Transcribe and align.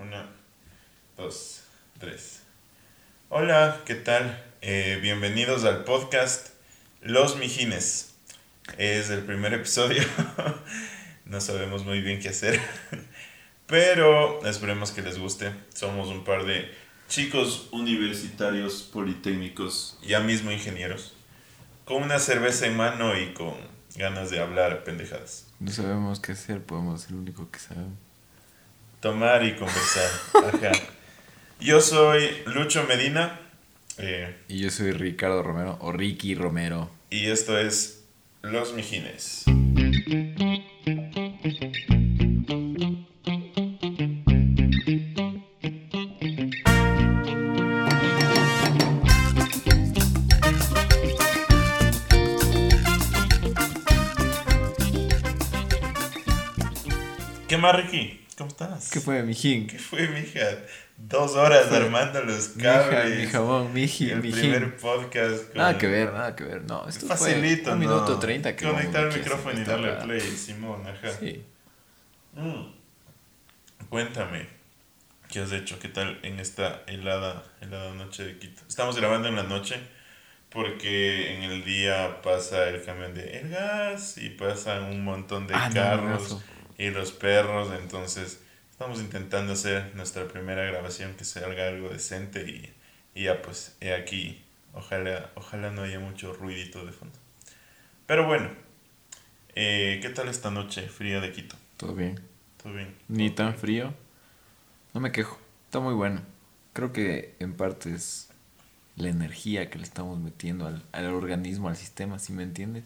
Una, 0.00 0.26
dos, 1.18 1.60
tres. 1.98 2.40
Hola, 3.28 3.82
¿qué 3.84 3.94
tal? 3.94 4.42
Eh, 4.62 4.98
bienvenidos 5.02 5.64
al 5.64 5.84
podcast 5.84 6.54
Los 7.02 7.36
Mijines. 7.36 8.14
Es 8.78 9.10
el 9.10 9.20
primer 9.24 9.52
episodio. 9.52 10.02
no 11.26 11.42
sabemos 11.42 11.84
muy 11.84 12.00
bien 12.00 12.18
qué 12.18 12.30
hacer. 12.30 12.58
Pero 13.66 14.42
esperemos 14.46 14.90
que 14.90 15.02
les 15.02 15.18
guste. 15.18 15.52
Somos 15.74 16.08
un 16.08 16.24
par 16.24 16.46
de 16.46 16.74
chicos 17.10 17.68
universitarios 17.70 18.82
politécnicos, 18.82 19.98
ya 20.02 20.20
mismo 20.20 20.50
ingenieros, 20.50 21.14
con 21.84 22.02
una 22.02 22.20
cerveza 22.20 22.64
en 22.66 22.74
mano 22.74 23.18
y 23.18 23.34
con 23.34 23.54
ganas 23.96 24.30
de 24.30 24.40
hablar 24.40 24.82
pendejadas. 24.82 25.46
No 25.58 25.70
sabemos 25.70 26.20
qué 26.20 26.32
hacer, 26.32 26.62
podemos 26.62 27.02
ser 27.02 27.10
lo 27.10 27.18
único 27.18 27.50
que 27.50 27.58
sabemos. 27.58 28.09
Tomar 29.00 29.44
y 29.44 29.54
conversar. 29.54 30.10
Ajá. 30.34 30.72
Yo 31.60 31.80
soy 31.80 32.42
Lucho 32.46 32.84
Medina. 32.84 33.40
eh, 33.98 34.36
Y 34.48 34.60
yo 34.60 34.70
soy 34.70 34.92
Ricardo 34.92 35.42
Romero, 35.42 35.78
o 35.80 35.92
Ricky 35.92 36.34
Romero. 36.34 36.90
y 37.10 37.26
esto 37.26 37.58
es 37.58 38.04
Los 38.42 38.72
Mijines. 38.74 39.44
¿Qué 57.48 57.56
más, 57.56 57.74
Ricky? 57.76 58.20
¿Cómo 58.40 58.48
estás? 58.48 58.88
¿Qué 58.90 59.00
fue, 59.00 59.22
mijín? 59.22 59.66
¿Qué 59.66 59.78
fue, 59.78 60.08
mija? 60.08 60.40
Dos 60.96 61.32
horas 61.36 61.70
armando 61.70 62.22
los 62.24 62.56
Mija, 62.56 62.88
cables. 62.88 63.18
mi 63.18 63.26
jamón, 63.26 63.70
miji, 63.74 64.08
el 64.12 64.22
mijín. 64.22 64.40
primer 64.40 64.76
podcast. 64.78 65.48
con- 65.48 65.58
Nada 65.58 65.76
que 65.76 65.86
ver, 65.86 66.10
nada 66.10 66.34
que 66.34 66.44
ver. 66.44 66.62
No, 66.62 66.88
esto 66.88 67.06
Facilito, 67.06 67.64
fue 67.64 67.72
un 67.74 67.80
¿no? 67.80 67.86
minuto 67.86 68.18
treinta 68.18 68.56
que 68.56 68.64
Conectar 68.64 69.08
el 69.08 69.12
micrófono 69.18 69.60
y 69.60 69.64
darle 69.64 69.92
play, 69.92 70.20
Simón, 70.22 70.86
ajá. 70.86 71.10
Sí. 71.20 71.44
Mm. 72.32 72.72
Cuéntame, 73.90 74.46
¿qué 75.28 75.40
has 75.40 75.52
hecho? 75.52 75.78
¿Qué 75.78 75.88
tal 75.88 76.18
en 76.22 76.40
esta 76.40 76.82
helada, 76.86 77.42
helada 77.60 77.92
noche 77.92 78.24
de 78.24 78.38
Quito? 78.38 78.62
Estamos 78.66 78.96
grabando 78.96 79.28
en 79.28 79.36
la 79.36 79.42
noche 79.42 79.76
porque 80.48 81.34
en 81.36 81.42
el 81.42 81.62
día 81.62 82.22
pasa 82.22 82.68
el 82.70 82.82
camión 82.86 83.12
de 83.12 83.38
el 83.40 83.50
gas 83.50 84.16
y 84.16 84.30
pasan 84.30 84.84
un 84.84 85.04
montón 85.04 85.46
de 85.46 85.54
Ah, 85.54 85.68
carros. 85.74 86.42
Y 86.80 86.88
los 86.88 87.12
perros, 87.12 87.70
entonces 87.78 88.40
estamos 88.70 89.00
intentando 89.00 89.52
hacer 89.52 89.94
nuestra 89.94 90.26
primera 90.26 90.64
grabación 90.64 91.14
que 91.14 91.26
salga 91.26 91.68
algo 91.68 91.90
decente 91.90 92.48
y, 92.48 92.72
y 93.14 93.24
ya 93.24 93.42
pues, 93.42 93.76
he 93.82 93.92
aquí, 93.92 94.42
ojalá, 94.72 95.30
ojalá 95.34 95.70
no 95.70 95.82
haya 95.82 96.00
mucho 96.00 96.32
ruidito 96.32 96.86
de 96.86 96.92
fondo. 96.92 97.18
Pero 98.06 98.26
bueno, 98.26 98.48
eh, 99.54 99.98
¿qué 100.00 100.08
tal 100.08 100.28
esta 100.28 100.50
noche 100.50 100.88
fría 100.88 101.20
de 101.20 101.32
Quito? 101.32 101.54
Todo 101.76 101.94
bien. 101.94 102.18
¿Todo 102.62 102.72
bien? 102.72 102.96
Ni 103.08 103.28
¿Todo 103.28 103.48
tan 103.48 103.58
frío. 103.58 103.92
No 104.94 105.00
me 105.00 105.12
quejo. 105.12 105.38
Está 105.66 105.80
muy 105.80 105.92
bueno. 105.92 106.22
Creo 106.72 106.94
que 106.94 107.34
en 107.40 107.52
parte 107.58 107.92
es 107.92 108.30
la 108.96 109.10
energía 109.10 109.68
que 109.68 109.76
le 109.76 109.84
estamos 109.84 110.18
metiendo 110.18 110.66
al, 110.66 110.82
al 110.92 111.12
organismo, 111.12 111.68
al 111.68 111.76
sistema, 111.76 112.18
¿sí 112.18 112.32
me 112.32 112.42
entiendes? 112.42 112.84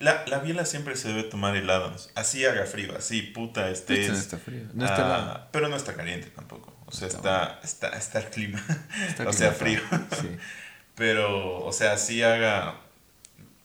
La, 0.00 0.24
la 0.26 0.38
biela 0.38 0.64
siempre 0.64 0.96
se 0.96 1.08
debe 1.08 1.24
tomar 1.24 1.56
helada. 1.56 1.94
Así 2.14 2.44
haga 2.44 2.64
frío, 2.66 2.96
así 2.96 3.22
puta 3.22 3.68
estés. 3.70 4.08
No 4.08 4.14
está 4.14 4.38
frío. 4.38 4.62
No 4.74 4.84
está 4.84 5.32
ah. 5.32 5.48
Pero 5.52 5.68
no 5.68 5.76
está 5.76 5.94
caliente 5.94 6.28
tampoco. 6.30 6.74
O 6.86 6.92
sea, 6.92 7.08
Está 7.08 7.58
está, 7.62 7.88
está, 7.88 7.98
está 7.98 8.18
el 8.20 8.30
clima. 8.30 8.64
Está 9.08 9.28
o 9.28 9.32
sea, 9.32 9.52
frío. 9.52 9.80
Sí. 10.20 10.28
Pero, 10.94 11.64
o 11.64 11.72
sea, 11.72 11.92
así 11.92 12.22
haga 12.22 12.74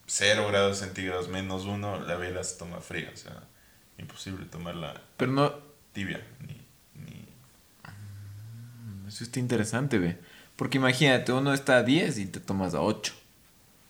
0 0.07 0.47
grados 0.49 0.77
centígrados 0.79 1.29
menos 1.29 1.65
uno, 1.65 1.99
la 1.99 2.15
vela 2.15 2.43
se 2.43 2.57
toma 2.57 2.79
fría. 2.79 3.09
O 3.13 3.17
sea, 3.17 3.43
imposible 3.97 4.45
tomarla 4.45 5.01
Pero 5.17 5.31
no, 5.31 5.53
tibia. 5.93 6.21
Ni, 6.41 6.61
ni... 7.01 7.25
Eso 9.07 9.23
está 9.23 9.39
interesante, 9.39 9.97
ve. 9.97 10.17
Porque 10.55 10.77
imagínate, 10.77 11.31
uno 11.31 11.53
está 11.53 11.77
a 11.77 11.83
10 11.83 12.17
y 12.19 12.25
te 12.27 12.39
tomas 12.39 12.73
a 12.75 12.81
8. 12.81 13.13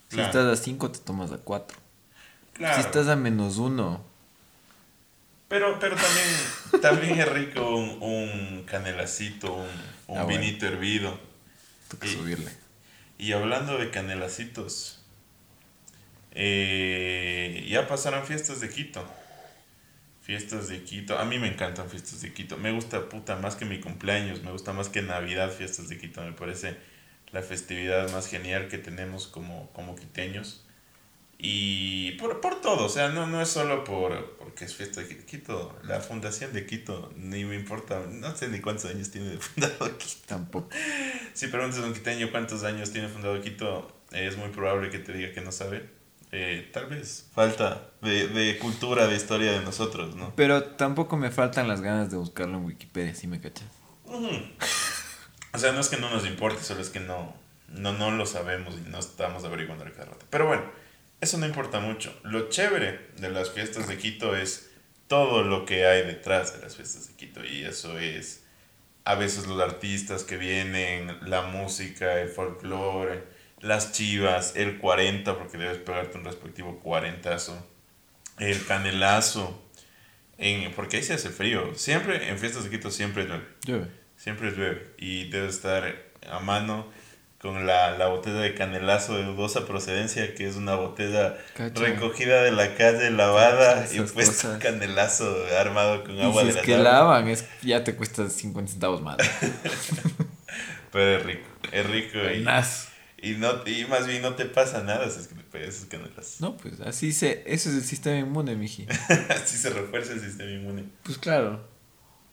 Si 0.09 0.15
Claro. 0.15 0.27
estás 0.29 0.59
a 0.59 0.63
5, 0.63 0.91
te 0.91 0.99
tomas 0.99 1.31
a 1.31 1.37
4. 1.37 1.77
Claro. 2.53 2.75
Si 2.75 2.81
estás 2.81 3.07
a 3.07 3.15
menos 3.15 3.57
1, 3.57 4.03
Pero, 5.47 5.77
pero 5.79 5.95
también, 5.95 6.81
también 6.81 7.19
es 7.19 7.27
rico 7.31 7.75
un, 7.75 7.97
un 8.01 8.63
canelacito, 8.65 9.53
un, 9.53 9.67
un 10.07 10.17
Ah, 10.17 10.23
bueno. 10.23 10.39
vinito 10.39 10.65
hervido. 10.67 11.19
toca 11.89 12.07
Y- 12.07 12.09
subirle. 12.09 12.51
Y 13.17 13.31
hablando 13.33 13.77
de 13.77 13.89
canelacitos, 13.91 14.99
eh, 16.31 17.65
ya 17.69 17.87
pasaron 17.87 18.25
fiestas 18.25 18.59
de 18.59 18.69
Quito. 18.69 19.05
Fiestas 20.21 20.67
de 20.69 20.83
Quito. 20.83 21.17
A 21.19 21.25
mí 21.25 21.37
me 21.37 21.47
encantan 21.47 21.89
fiestas 21.89 22.21
de 22.21 22.33
Quito. 22.33 22.57
Me 22.57 22.71
gusta 22.71 23.09
puta 23.09 23.35
más 23.35 23.55
que 23.55 23.65
mi 23.65 23.79
cumpleaños. 23.79 24.41
Me 24.41 24.51
gusta 24.51 24.73
más 24.73 24.89
que 24.89 25.01
Navidad, 25.01 25.51
fiestas 25.51 25.89
de 25.89 25.97
Quito. 25.97 26.21
Me 26.21 26.31
parece 26.31 26.77
la 27.31 27.41
festividad 27.41 28.09
más 28.11 28.27
genial 28.27 28.67
que 28.67 28.77
tenemos 28.77 29.27
como, 29.27 29.69
como 29.73 29.95
quiteños. 29.95 30.65
Y 31.45 32.13
por, 32.13 32.39
por 32.39 32.61
todo, 32.61 32.85
o 32.85 32.89
sea, 32.89 33.09
no, 33.09 33.27
no 33.27 33.41
es 33.41 33.49
solo 33.49 33.83
por 33.83 34.37
porque 34.37 34.63
es 34.63 34.73
fiesta 34.73 35.01
de 35.01 35.25
Quito. 35.25 35.77
La 35.83 35.99
fundación 35.99 36.53
de 36.53 36.65
Quito, 36.65 37.11
ni 37.17 37.43
me 37.43 37.55
importa, 37.55 38.01
no 38.09 38.33
sé 38.33 38.47
ni 38.47 38.61
cuántos 38.61 38.85
años 38.85 39.11
tiene 39.11 39.27
de 39.27 39.37
fundado 39.37 39.97
Quito. 39.97 40.21
Tampoco. 40.25 40.69
Si 41.33 41.47
preguntas 41.47 41.79
a 41.79 41.83
un 41.83 41.93
quiteño 41.93 42.31
cuántos 42.31 42.63
años 42.63 42.93
tiene 42.93 43.09
fundado 43.09 43.41
Quito, 43.41 43.91
es 44.13 44.37
muy 44.37 44.49
probable 44.49 44.89
que 44.89 44.99
te 44.99 45.11
diga 45.11 45.33
que 45.33 45.41
no 45.41 45.51
sabe. 45.51 45.89
Eh, 46.31 46.69
tal 46.71 46.85
vez 46.85 47.27
falta 47.35 47.89
de, 48.01 48.29
de 48.29 48.57
cultura, 48.57 49.07
de 49.07 49.15
historia 49.15 49.51
de 49.51 49.59
nosotros, 49.59 50.15
¿no? 50.15 50.33
Pero 50.37 50.63
tampoco 50.63 51.17
me 51.17 51.29
faltan 51.29 51.67
las 51.67 51.81
ganas 51.81 52.09
de 52.09 52.15
buscarlo 52.15 52.57
en 52.57 52.63
Wikipedia, 52.63 53.13
¿sí 53.15 53.27
me 53.27 53.41
cachas? 53.41 53.67
O 55.53 55.57
sea, 55.57 55.73
no 55.73 55.81
es 55.81 55.89
que 55.89 55.97
no 55.97 56.09
nos 56.09 56.25
importe, 56.25 56.63
solo 56.63 56.79
es 56.79 56.89
que 56.89 57.01
no, 57.01 57.35
no, 57.67 57.91
no 57.91 58.11
lo 58.11 58.25
sabemos 58.25 58.75
y 58.75 58.89
no 58.89 58.99
estamos 58.99 59.43
averiguando 59.43 59.83
cada 59.91 60.05
rato. 60.05 60.25
Pero 60.29 60.47
bueno, 60.47 60.63
eso 61.23 61.37
no 61.37 61.45
importa 61.45 61.79
mucho. 61.79 62.13
Lo 62.23 62.49
chévere 62.49 63.09
de 63.17 63.29
las 63.29 63.51
fiestas 63.51 63.87
de 63.87 63.97
Quito 63.97 64.35
es 64.35 64.69
todo 65.07 65.43
lo 65.43 65.65
que 65.65 65.85
hay 65.85 66.05
detrás 66.05 66.53
de 66.53 66.61
las 66.61 66.75
fiestas 66.75 67.07
de 67.07 67.15
Quito. 67.15 67.43
Y 67.43 67.63
eso 67.63 67.97
es 67.97 68.43
a 69.05 69.15
veces 69.15 69.47
los 69.47 69.61
artistas 69.61 70.23
que 70.23 70.37
vienen, 70.37 71.17
la 71.29 71.43
música, 71.43 72.21
el 72.21 72.29
folclore, 72.29 73.23
las 73.59 73.93
chivas, 73.93 74.55
el 74.55 74.77
40, 74.79 75.37
porque 75.37 75.57
debes 75.57 75.77
pegarte 75.77 76.17
un 76.17 76.25
respectivo 76.25 76.79
cuarentazo, 76.79 77.65
el 78.39 78.65
canelazo, 78.65 79.61
en, 80.37 80.73
porque 80.73 80.97
ahí 80.97 81.03
se 81.03 81.13
hace 81.13 81.29
frío. 81.29 81.73
Siempre, 81.75 82.29
en 82.29 82.37
fiestas 82.37 82.65
de 82.65 82.69
Quito 82.69 82.91
siempre 82.91 83.25
llueve. 83.25 83.45
Llueve. 83.65 83.87
Siempre 84.17 84.51
llueve 84.51 84.93
y 84.97 85.29
debes 85.29 85.55
estar 85.55 85.95
a 86.29 86.39
mano 86.39 86.91
con 87.43 87.65
la, 87.67 87.97
la 87.97 88.07
botella 88.07 88.39
de 88.39 88.55
canelazo 88.55 89.17
de 89.17 89.25
dudosa 89.25 89.65
procedencia, 89.67 90.33
que 90.33 90.47
es 90.47 90.55
una 90.55 90.75
botella 90.75 91.37
Cacha. 91.55 91.77
recogida 91.81 92.41
de 92.41 92.53
la 92.53 92.73
calle, 92.75 93.11
lavada 93.11 93.85
y 93.91 93.99
puesto 93.99 94.47
cosas. 94.47 94.63
canelazo 94.63 95.35
armado 95.59 96.05
con 96.05 96.15
Y 96.15 96.21
agua 96.21 96.41
si 96.41 96.45
de 96.45 96.49
es 96.51 96.55
la 96.55 96.61
que 96.61 96.71
tabla. 96.71 96.91
lavan, 96.93 97.27
es, 97.27 97.45
ya 97.61 97.83
te 97.83 97.95
cuesta 97.97 98.29
50 98.29 98.71
centavos 98.71 99.01
más. 99.01 99.17
Pero 100.91 101.17
es 101.17 101.25
rico, 101.25 101.47
es 101.71 101.85
rico 101.89 102.17
y, 102.17 102.21
Buenas. 102.43 102.89
y, 103.21 103.31
no, 103.31 103.49
y 103.65 103.85
más 103.85 104.07
bien 104.07 104.21
no 104.21 104.35
te 104.35 104.45
pasa 104.45 104.81
nada 104.83 105.09
si 105.09 105.19
es 105.19 105.27
que 105.27 105.35
te 105.35 105.43
pegas 105.43 105.75
esos 105.75 105.85
canelazos. 105.87 106.39
No, 106.41 106.55
pues 106.57 106.79
así 106.81 107.11
se... 107.11 107.43
Eso 107.45 107.69
es 107.69 107.75
el 107.75 107.83
sistema 107.83 108.17
inmune, 108.19 108.55
miji. 108.55 108.85
Así 109.29 109.57
se 109.57 109.69
refuerza 109.69 110.13
el 110.13 110.21
sistema 110.21 110.49
inmune. 110.51 110.85
Pues 111.03 111.17
claro. 111.17 111.67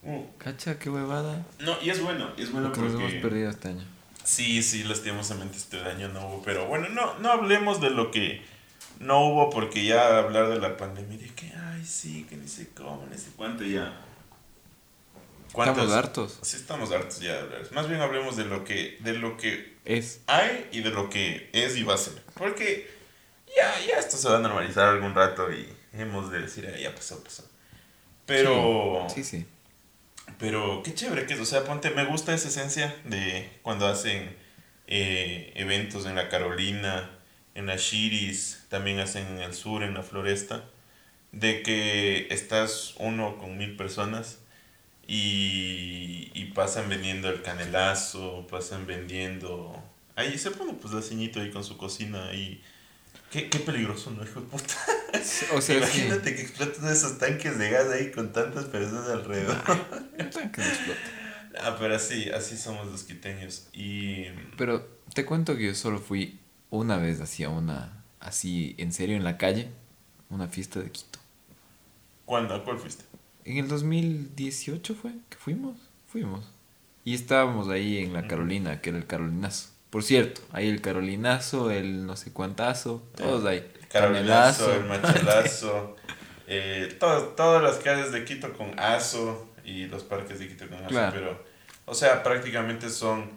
Mm. 0.03 0.21
Cacha, 0.39 0.79
qué 0.79 0.89
huevada. 0.89 1.45
No, 1.59 1.77
y 1.83 1.91
es 1.91 2.01
bueno, 2.03 2.31
y 2.37 2.43
es 2.43 2.53
bueno 2.53 2.69
Lo 2.69 2.75
que 2.75 2.81
nos 2.81 2.91
hemos 2.93 3.03
porque... 3.05 3.19
perdido 3.21 3.51
este 3.51 3.69
año. 3.69 3.85
Sí, 4.31 4.63
sí, 4.63 4.85
lastimosamente 4.85 5.57
este 5.57 5.81
año 5.81 6.09
no 6.09 6.25
hubo, 6.29 6.43
pero 6.45 6.67
bueno, 6.67 6.89
no, 6.89 7.19
no 7.19 7.33
hablemos 7.33 7.81
de 7.81 7.91
lo 7.91 8.13
que 8.13 8.43
no 9.01 9.27
hubo 9.27 9.51
porque 9.51 9.85
ya 9.85 10.19
hablar 10.19 10.49
de 10.51 10.61
la 10.61 10.77
pandemia, 10.77 11.19
de 11.19 11.35
que, 11.35 11.53
ay, 11.53 11.85
sí, 11.85 12.27
que 12.31 12.37
ni 12.37 12.47
sé 12.47 12.69
cómo, 12.77 13.07
ni 13.11 13.19
sé 13.19 13.31
cuánto, 13.37 13.65
ya. 13.65 13.93
Estamos 15.49 15.91
hartos. 15.91 16.39
Sí, 16.43 16.57
estamos 16.59 16.93
hartos 16.93 17.19
ya 17.19 17.33
de 17.33 17.39
hablar. 17.41 17.63
Más 17.73 17.89
bien 17.89 18.01
hablemos 18.01 18.37
de 18.37 18.45
lo 18.45 18.63
que, 18.65 18.99
de 19.01 19.15
lo 19.15 19.37
que 19.37 19.77
Es. 19.85 20.21
hay 20.29 20.69
y 20.71 20.81
de 20.83 20.91
lo 20.91 21.11
que 21.11 21.51
es 21.53 21.77
y 21.77 21.83
va 21.83 21.95
a 21.95 21.99
ser. 21.99 22.23
Porque 22.35 22.89
ya, 23.57 23.75
ya 23.85 23.99
esto 23.99 24.17
se 24.17 24.29
va 24.29 24.37
a 24.37 24.41
normalizar 24.41 24.91
algún 24.91 25.13
rato 25.13 25.51
y 25.53 25.69
hemos 25.93 26.31
de 26.31 26.43
decir, 26.43 26.73
"Ah, 26.73 26.79
ya 26.79 26.95
pasó, 26.95 27.23
pasó. 27.25 27.45
Pero... 28.27 29.09
Sí, 29.13 29.25
sí. 29.25 29.45
Pero 30.39 30.83
qué 30.83 30.95
chévere 30.95 31.27
que 31.27 31.35
es, 31.35 31.41
o 31.41 31.45
sea, 31.45 31.65
ponte, 31.65 31.91
me 31.91 32.05
gusta 32.05 32.35
esa 32.35 32.49
esencia 32.49 32.95
de 33.05 33.49
cuando 33.63 33.87
hacen 33.87 34.37
eh, 34.87 35.53
eventos 35.55 36.07
en 36.07 36.15
la 36.15 36.29
Carolina, 36.29 37.11
en 37.55 37.67
la 37.67 37.77
Shiris, 37.77 38.65
también 38.69 38.99
hacen 39.01 39.27
en 39.27 39.39
el 39.41 39.55
sur, 39.55 39.83
en 39.83 39.95
la 39.95 40.03
Floresta, 40.03 40.65
de 41.33 41.63
que 41.63 42.29
estás 42.31 42.95
uno 42.99 43.39
con 43.39 43.57
mil 43.59 43.77
personas 43.77 44.39
y, 45.07 46.31
y 46.35 46.47
pasan 46.55 46.89
vendiendo 46.89 47.29
el 47.29 47.43
canelazo, 47.43 48.47
pasan 48.51 48.87
vendiendo... 48.87 49.83
Ahí 50.17 50.39
se 50.39 50.51
pone 50.51 50.75
pues 50.75 50.93
la 50.93 51.03
ceñito 51.03 51.41
ahí 51.41 51.51
con 51.51 51.65
su 51.65 51.77
cocina 51.77 52.29
ahí. 52.29 52.63
Qué, 53.31 53.49
qué 53.49 53.61
peligroso, 53.61 54.11
¿no, 54.11 54.25
hijo 54.25 54.41
de 54.41 54.47
puta? 54.47 54.75
O 55.55 55.61
sea, 55.61 55.79
Imagínate 55.79 56.35
que 56.35 56.43
exploten 56.43 56.89
esos 56.89 57.19
tanques 57.19 57.59
de 57.59 57.71
gas 57.71 57.89
ahí 57.89 58.11
con 58.11 58.33
tantas 58.33 58.67
personas 58.67 59.09
alrededor. 59.09 59.57
Un 60.19 60.31
tanque 60.31 60.61
no 60.61 60.67
explota. 60.67 61.01
Ah, 61.61 61.77
pero 61.79 61.95
así, 61.95 62.31
así 62.31 62.57
somos 62.57 62.87
los 62.87 63.03
quiteños. 63.03 63.69
Y... 63.73 64.27
Pero 64.57 64.87
te 65.15 65.25
cuento 65.25 65.57
que 65.57 65.67
yo 65.67 65.75
solo 65.75 65.99
fui 65.99 66.41
una 66.71 66.97
vez 66.97 67.21
así 67.21 67.43
a 67.45 67.49
una, 67.49 68.05
así 68.21 68.75
en 68.79 68.93
serio 68.93 69.17
en 69.17 69.25
la 69.25 69.37
calle, 69.37 69.69
una 70.29 70.49
fiesta 70.49 70.81
de 70.81 70.91
Quito. 70.91 71.19
¿Cuándo? 72.25 72.55
¿A 72.55 72.65
cuál 72.65 72.79
fuiste? 72.79 73.05
En 73.45 73.59
el 73.59 73.69
2018 73.69 74.95
fue 74.95 75.13
que 75.29 75.37
fuimos, 75.37 75.77
fuimos. 76.07 76.47
Y 77.05 77.15
estábamos 77.15 77.69
ahí 77.69 77.99
en 77.99 78.13
la. 78.13 78.29
Carolina, 78.29 78.81
que 78.81 78.91
era 78.91 78.99
el 78.99 79.07
Carolinazo. 79.07 79.71
Por 79.91 80.03
cierto, 80.05 80.41
ahí 80.53 80.69
el 80.69 80.81
Carolinazo, 80.81 81.71
el 81.71 82.07
no 82.07 82.17
sé 82.17 82.33
cuántazo, 82.33 83.03
todos 83.17 83.45
ahí. 83.45 83.59
El 83.81 83.89
carabinazo, 83.89 84.73
el 84.73 84.85
machalazo, 84.85 85.97
eh, 86.47 86.97
todo- 87.01 87.29
todas 87.31 87.63
las 87.63 87.77
calles 87.79 88.13
de 88.13 88.25
Quito 88.25 88.53
con 88.53 88.79
aso 88.79 89.49
y 89.65 89.87
los 89.87 90.05
parques 90.05 90.39
de 90.39 90.49
Quito 90.49 90.69
con 90.69 90.79
aso, 90.79 90.89
Claro. 90.89 91.13
pero, 91.13 91.45
o 91.87 91.95
sea, 91.95 92.23
prácticamente 92.23 92.89
son 92.89 93.31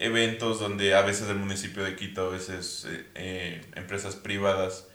eventos 0.00 0.58
donde 0.58 0.94
a 0.94 1.02
veces 1.02 1.28
el 1.28 1.36
municipio 1.36 1.84
de 1.84 1.94
Quito, 1.94 2.26
a 2.26 2.30
veces 2.30 2.86
eh, 2.88 3.06
eh, 3.14 3.60
empresas 3.76 4.16
privadas 4.16 4.88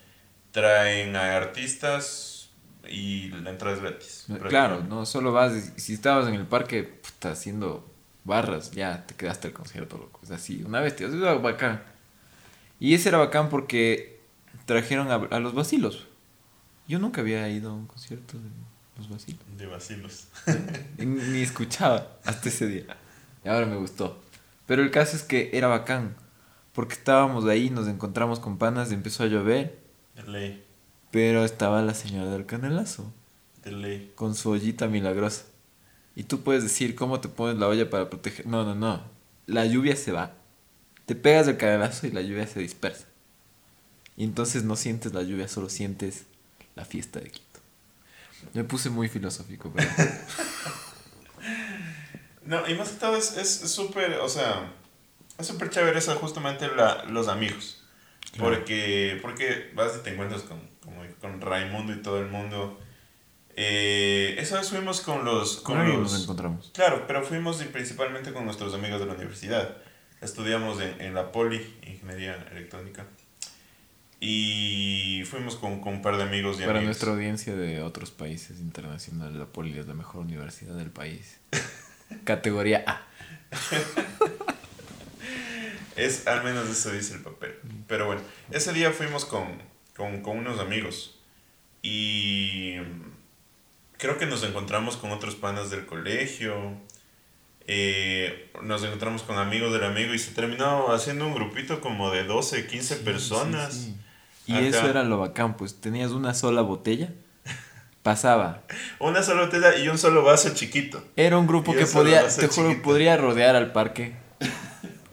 traen 0.51 1.15
a 1.15 1.35
artistas 1.37 2.49
y 2.89 3.29
la 3.29 3.49
entrada 3.51 3.75
es 3.75 3.81
gratis. 3.81 4.25
Claro, 4.49 4.83
no 4.83 5.05
solo 5.05 5.31
vas, 5.31 5.53
si 5.77 5.93
estabas 5.93 6.27
en 6.27 6.35
el 6.35 6.45
parque 6.45 6.83
puta, 6.83 7.31
haciendo 7.31 7.89
barras, 8.25 8.71
ya 8.71 9.05
te 9.07 9.15
quedaste 9.15 9.47
el 9.47 9.53
concierto, 9.53 9.97
loco. 9.97 10.19
Es 10.23 10.31
así, 10.31 10.63
una 10.65 10.81
bestia, 10.81 11.07
eso 11.07 11.15
era 11.17 11.35
bacán. 11.35 11.81
Y 12.79 12.93
ese 12.93 13.09
era 13.09 13.19
bacán 13.19 13.49
porque 13.49 14.19
trajeron 14.65 15.09
a, 15.11 15.15
a 15.15 15.39
los 15.39 15.53
vacilos. 15.53 16.07
Yo 16.87 16.99
nunca 16.99 17.21
había 17.21 17.47
ido 17.49 17.71
a 17.71 17.73
un 17.73 17.87
concierto 17.87 18.37
de 18.37 18.49
los 18.97 19.09
vacilos. 19.09 19.41
De 19.57 19.65
vacilos. 19.65 20.27
Ni 20.97 21.41
escuchaba 21.41 22.17
hasta 22.25 22.49
ese 22.49 22.67
día. 22.67 22.97
Y 23.43 23.47
ahora 23.47 23.65
me 23.65 23.77
gustó. 23.77 24.21
Pero 24.65 24.81
el 24.83 24.91
caso 24.91 25.15
es 25.15 25.23
que 25.23 25.51
era 25.53 25.67
bacán. 25.67 26.15
Porque 26.73 26.93
estábamos 26.95 27.45
ahí, 27.45 27.69
nos 27.69 27.87
encontramos 27.87 28.39
con 28.39 28.57
panas, 28.57 28.91
empezó 28.91 29.23
a 29.23 29.27
llover. 29.27 29.79
De 30.15 30.23
ley, 30.23 30.65
Pero 31.11 31.45
estaba 31.45 31.81
la 31.81 31.93
señora 31.93 32.29
del 32.31 32.45
canelazo. 32.45 33.13
de 33.63 33.71
ley. 33.71 34.11
con 34.15 34.35
su 34.35 34.49
ollita 34.51 34.87
milagrosa. 34.87 35.45
Y 36.15 36.23
tú 36.23 36.41
puedes 36.41 36.63
decir 36.63 36.95
cómo 36.95 37.19
te 37.19 37.27
pones 37.27 37.57
la 37.57 37.67
olla 37.67 37.89
para 37.89 38.09
proteger. 38.09 38.47
No, 38.47 38.63
no, 38.63 38.73
no. 38.73 39.03
La 39.47 39.65
lluvia 39.65 39.95
se 39.95 40.11
va. 40.11 40.33
Te 41.05 41.15
pegas 41.15 41.47
el 41.47 41.57
canelazo 41.57 42.07
y 42.07 42.11
la 42.11 42.21
lluvia 42.21 42.47
se 42.47 42.59
dispersa. 42.59 43.05
Y 44.17 44.23
entonces 44.23 44.63
no 44.63 44.75
sientes 44.75 45.13
la 45.13 45.23
lluvia, 45.23 45.47
solo 45.47 45.69
sientes 45.69 46.23
la 46.75 46.85
fiesta 46.85 47.19
de 47.19 47.29
Quito. 47.29 47.59
Me 48.53 48.63
puse 48.63 48.89
muy 48.89 49.09
filosófico, 49.09 49.71
pero 49.75 49.89
No, 52.45 52.67
y 52.69 52.75
más 52.75 52.89
que 52.89 52.99
todo 52.99 53.15
es 53.17 53.37
es 53.37 53.63
es 53.63 53.71
súper, 53.71 54.19
o 54.19 54.29
sea, 54.29 54.71
es 55.37 55.47
súper 55.47 55.69
chévere 55.69 55.97
eso 55.97 56.15
justamente 56.15 56.67
la, 56.67 57.03
los 57.05 57.27
amigos. 57.27 57.81
Claro. 58.31 58.55
Porque, 58.55 59.19
porque 59.21 59.71
vas 59.73 59.97
y 59.97 60.03
te 60.03 60.11
encuentras 60.11 60.43
con, 60.43 60.59
como 60.83 61.01
con 61.19 61.41
Raimundo 61.41 61.93
y 61.93 62.01
todo 62.01 62.19
el 62.19 62.27
mundo. 62.27 62.79
Eh, 63.57 64.35
esa 64.37 64.57
vez 64.57 64.69
fuimos 64.69 64.99
con 65.01 65.23
los... 65.23 65.57
con 65.61 65.77
los 65.87 66.11
nos 66.11 66.23
encontramos. 66.23 66.71
claro, 66.73 67.05
pero 67.07 67.23
fuimos 67.23 67.57
principalmente 67.63 68.33
con 68.33 68.45
nuestros 68.45 68.73
amigos 68.73 68.99
de 68.99 69.05
la 69.05 69.13
universidad. 69.13 69.77
Estudiamos 70.21 70.81
en, 70.81 70.99
en 71.01 71.13
la 71.13 71.31
Poli, 71.31 71.57
Ingeniería 71.87 72.35
Electrónica. 72.51 73.05
Y 74.19 75.23
fuimos 75.29 75.55
con, 75.55 75.81
con 75.81 75.95
un 75.95 76.01
par 76.01 76.17
de 76.17 76.23
amigos 76.23 76.55
y 76.57 76.59
Para 76.61 76.71
amigos. 76.71 76.85
nuestra 76.85 77.11
audiencia 77.11 77.55
de 77.55 77.81
otros 77.81 78.11
países 78.11 78.59
internacionales, 78.59 79.35
la 79.35 79.45
Poli 79.45 79.77
es 79.77 79.87
la 79.87 79.93
mejor 79.93 80.21
universidad 80.21 80.75
del 80.75 80.89
país. 80.89 81.39
Categoría 82.23 82.83
A. 82.87 83.01
Es, 85.95 86.27
al 86.27 86.43
menos 86.43 86.67
eso 86.69 86.91
dice 86.91 87.13
el 87.15 87.21
papel. 87.21 87.55
Pero 87.87 88.07
bueno, 88.07 88.21
ese 88.51 88.73
día 88.73 88.91
fuimos 88.91 89.25
con, 89.25 89.47
con, 89.95 90.21
con 90.21 90.37
unos 90.37 90.59
amigos 90.59 91.19
y 91.81 92.75
creo 93.97 94.17
que 94.17 94.25
nos 94.25 94.43
encontramos 94.43 94.97
con 94.97 95.11
otros 95.11 95.35
panas 95.35 95.69
del 95.69 95.85
colegio. 95.85 96.55
eh, 97.67 98.51
nos 98.61 98.83
encontramos 98.83 99.23
con 99.23 99.37
amigos 99.37 99.73
del 99.73 99.83
amigo 99.83 100.13
y 100.13 100.19
se 100.19 100.31
terminó 100.31 100.91
haciendo 100.93 101.25
un 101.27 101.33
grupito 101.33 101.81
como 101.81 102.11
de 102.11 102.23
12, 102.23 102.67
15 102.67 102.95
personas. 102.97 103.73
Sí, 103.73 103.79
sí. 103.85 103.95
Y 104.47 104.53
Acá. 104.57 104.65
eso 104.67 104.87
era 104.89 105.03
lo 105.03 105.17
bacán, 105.17 105.57
pues 105.57 105.81
tenías 105.81 106.11
una 106.11 106.33
sola 106.35 106.61
botella, 106.61 107.09
pasaba. 108.03 108.61
Una 108.99 109.23
sola 109.23 109.45
botella 109.45 109.75
y 109.77 109.87
un 109.87 109.97
solo 109.97 110.23
vaso 110.23 110.51
chiquito. 110.53 111.03
Era 111.15 111.37
un 111.39 111.47
grupo 111.47 111.73
Y 111.73 111.77
que 111.77 111.85
podía, 111.87 112.27
te 112.27 112.47
juro, 112.47 112.79
podría 112.83 113.17
rodear 113.17 113.55
al 113.55 113.71
parque. 113.71 114.13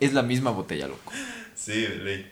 Es 0.01 0.13
la 0.13 0.23
misma 0.23 0.51
botella, 0.51 0.89
loco. 0.89 1.13
Sí, 1.55 1.87
ley. 1.87 2.32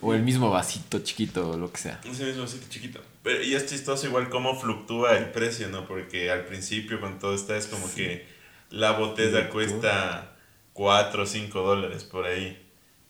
O 0.00 0.12
el 0.14 0.22
mismo 0.22 0.50
vasito 0.50 0.98
chiquito 1.00 1.50
o 1.50 1.56
lo 1.56 1.72
que 1.72 1.78
sea. 1.78 2.00
Ese 2.04 2.24
mismo 2.24 2.42
vasito 2.42 2.66
chiquito. 2.68 3.00
Pero, 3.22 3.42
y 3.42 3.54
es 3.54 3.66
chistoso 3.66 4.06
igual 4.06 4.28
cómo 4.28 4.58
fluctúa 4.60 5.16
el 5.16 5.30
precio, 5.30 5.68
¿no? 5.68 5.86
Porque 5.86 6.30
al 6.30 6.44
principio 6.44 7.00
cuando 7.00 7.18
todo 7.18 7.34
está 7.34 7.56
es 7.56 7.66
como 7.66 7.92
que 7.94 8.26
la 8.70 8.92
botella 8.92 9.44
Sí, 9.44 9.48
cuesta 9.50 10.36
4 10.74 11.22
o 11.22 11.26
5 11.26 11.60
dólares 11.62 12.04
por 12.04 12.26
ahí. 12.26 12.60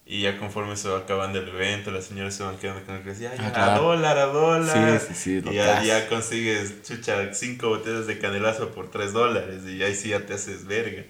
Y 0.06 0.20
ya 0.20 0.38
conforme 0.38 0.76
se 0.76 0.88
va 0.90 0.98
acabando 0.98 1.38
el 1.40 1.48
evento, 1.48 1.90
las 1.90 2.04
señoras 2.04 2.34
se 2.34 2.42
van 2.42 2.58
quedando 2.58 2.84
con 2.84 2.96
el 2.96 3.02
que 3.02 3.08
decía, 3.08 3.30
"Ay, 3.32 3.38
Ah, 3.54 3.74
a 3.74 3.78
dólar, 3.78 4.18
a 4.18 4.26
dólar. 4.26 5.00
Sí, 5.00 5.06
sí, 5.08 5.14
sí, 5.14 5.40
lo 5.40 5.50
Y 5.50 5.56
ya, 5.56 5.82
ya 5.82 6.08
consigues, 6.10 6.82
chucha, 6.82 7.32
5 7.32 7.70
botellas 7.70 8.06
de 8.06 8.18
canelazo 8.18 8.68
por 8.72 8.90
3 8.90 9.14
dólares. 9.14 9.62
Y 9.66 9.82
ahí 9.82 9.94
sí 9.94 10.10
ya 10.10 10.26
te 10.26 10.34
haces 10.34 10.66
verga. 10.66 11.04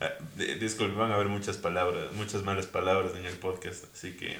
Ah, 0.00 0.10
de- 0.36 0.56
Disculpe, 0.56 0.96
van 0.96 1.12
a 1.12 1.14
haber 1.14 1.28
muchas 1.28 1.56
palabras, 1.58 2.12
muchas 2.14 2.42
malas 2.42 2.66
palabras 2.66 3.12
en 3.16 3.24
el 3.24 3.34
podcast. 3.36 3.84
Así 3.94 4.14
que, 4.16 4.36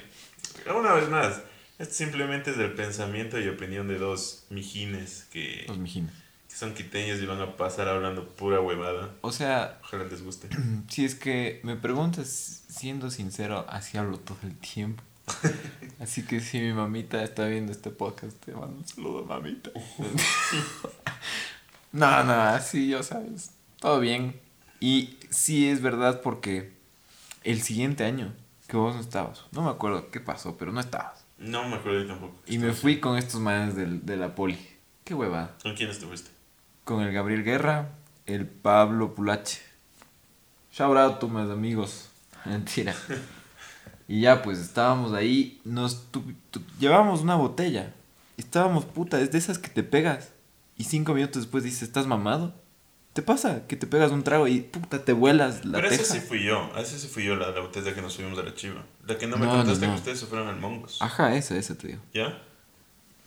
una 0.75 0.93
vez 0.93 1.09
más, 1.09 1.41
esto 1.79 1.93
simplemente 1.93 2.51
es 2.51 2.57
del 2.57 2.73
pensamiento 2.73 3.39
y 3.39 3.47
opinión 3.47 3.87
de 3.87 3.97
dos 3.97 4.45
mijines 4.49 5.27
que, 5.31 5.65
Los 5.67 5.77
mijines. 5.77 6.13
que 6.49 6.55
son 6.55 6.73
quiteños 6.73 7.19
y 7.21 7.25
van 7.25 7.41
a 7.41 7.55
pasar 7.57 7.87
hablando 7.87 8.27
pura 8.29 8.59
huevada. 8.61 9.11
O 9.21 9.31
sea, 9.31 9.79
Ojalá 9.83 10.05
les 10.05 10.23
guste. 10.23 10.47
si 10.89 11.05
es 11.05 11.15
que 11.15 11.59
me 11.63 11.75
preguntas, 11.75 12.63
siendo 12.69 13.09
sincero, 13.11 13.65
así 13.69 13.97
hablo 13.97 14.19
todo 14.19 14.37
el 14.43 14.55
tiempo. 14.57 15.03
Así 15.99 16.23
que 16.23 16.39
si 16.39 16.59
mi 16.59 16.71
mamita 16.71 17.23
está 17.23 17.47
viendo 17.47 17.71
este 17.71 17.89
podcast, 17.89 18.37
te 18.45 18.51
mando 18.51 18.77
un 18.77 18.87
saludo, 18.87 19.23
mamita. 19.25 19.71
no, 21.91 22.23
no, 22.23 22.33
así, 22.33 22.89
ya 22.89 23.01
sabes. 23.01 23.49
Todo 23.79 23.99
bien. 23.99 24.39
Y 24.79 25.17
sí 25.31 25.67
es 25.67 25.81
verdad 25.81 26.21
porque 26.21 26.73
el 27.43 27.61
siguiente 27.63 28.03
año 28.03 28.33
que 28.67 28.77
vos 28.77 28.95
no 28.95 29.01
estabas, 29.01 29.43
no 29.51 29.61
me 29.63 29.69
acuerdo 29.69 30.09
qué 30.11 30.19
pasó, 30.19 30.57
pero 30.57 30.71
no 30.71 30.79
estabas. 30.79 31.23
No 31.37 31.67
me 31.67 31.75
acuerdo 31.75 32.01
yo 32.01 32.07
tampoco. 32.07 32.35
Y 32.47 32.57
me 32.57 32.71
fui 32.73 32.99
con 32.99 33.17
estos 33.17 33.39
manes 33.41 33.75
del, 33.75 34.05
de 34.05 34.17
la 34.17 34.33
poli. 34.35 34.57
Qué 35.03 35.13
huevada. 35.13 35.55
¿Con 35.61 35.75
quién 35.75 35.89
estuviste? 35.89 36.31
Con 36.83 37.01
el 37.03 37.11
Gabriel 37.13 37.43
Guerra, 37.43 37.89
el 38.25 38.47
Pablo 38.47 39.13
Pulache. 39.13 39.59
Shout 40.71 40.97
out 40.97 41.19
to 41.19 41.27
mis 41.27 41.49
amigos. 41.49 42.09
Mentira. 42.45 42.95
Y 44.07 44.21
ya 44.21 44.41
pues 44.43 44.59
estábamos 44.59 45.13
ahí, 45.13 45.59
nos 45.63 46.11
tu- 46.11 46.33
tu- 46.51 46.61
llevábamos 46.79 47.21
una 47.21 47.35
botella. 47.35 47.93
Estábamos 48.37 48.85
puta, 48.85 49.19
es 49.19 49.31
de 49.31 49.37
esas 49.37 49.57
que 49.57 49.69
te 49.69 49.81
pegas 49.83 50.29
y 50.77 50.83
cinco 50.83 51.13
minutos 51.13 51.43
después 51.43 51.63
dices, 51.63 51.83
¿estás 51.83 52.05
mamado? 52.05 52.53
¿Te 53.15 53.21
pasa 53.21 53.65
que 53.65 53.77
te 53.77 53.87
pegas 53.87 54.11
un 54.11 54.23
trago 54.23 54.45
y 54.45 54.59
puta 54.59 55.05
te 55.05 55.13
vuelas 55.13 55.63
la 55.63 55.77
Pero 55.77 55.87
teja? 55.89 56.01
ese 56.03 56.13
sí 56.15 56.19
fui 56.19 56.43
yo. 56.43 56.69
Ese 56.77 56.99
sí 56.99 57.07
fui 57.07 57.23
yo, 57.23 57.37
la, 57.37 57.49
la 57.51 57.61
botella 57.61 57.95
que 57.95 58.01
nos 58.01 58.11
subimos 58.11 58.37
a 58.37 58.43
la 58.43 58.53
chiva. 58.53 58.83
La 59.07 59.17
que 59.17 59.25
no 59.25 59.37
me 59.37 59.45
No, 59.45 59.53
contaste 59.53 59.85
no, 59.85 59.87
no. 59.87 59.93
que 59.93 59.99
ustedes 59.99 60.19
se 60.19 60.25
fueron 60.25 60.49
al 60.49 60.57
Mongos. 60.59 61.01
Ajá, 61.01 61.33
esa, 61.35 61.55
esa 61.55 61.75
te 61.77 61.87
digo. 61.87 62.01
¿Ya? 62.13 62.41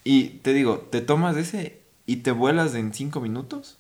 Y 0.05 0.25
te 0.43 0.53
digo, 0.53 0.81
te 0.93 1.01
tomas 1.01 1.39
ese 1.39 1.81
y 2.05 2.17
te 2.17 2.33
vuelas 2.33 2.75
en 2.75 2.93
cinco 2.93 3.23
minutos, 3.23 3.79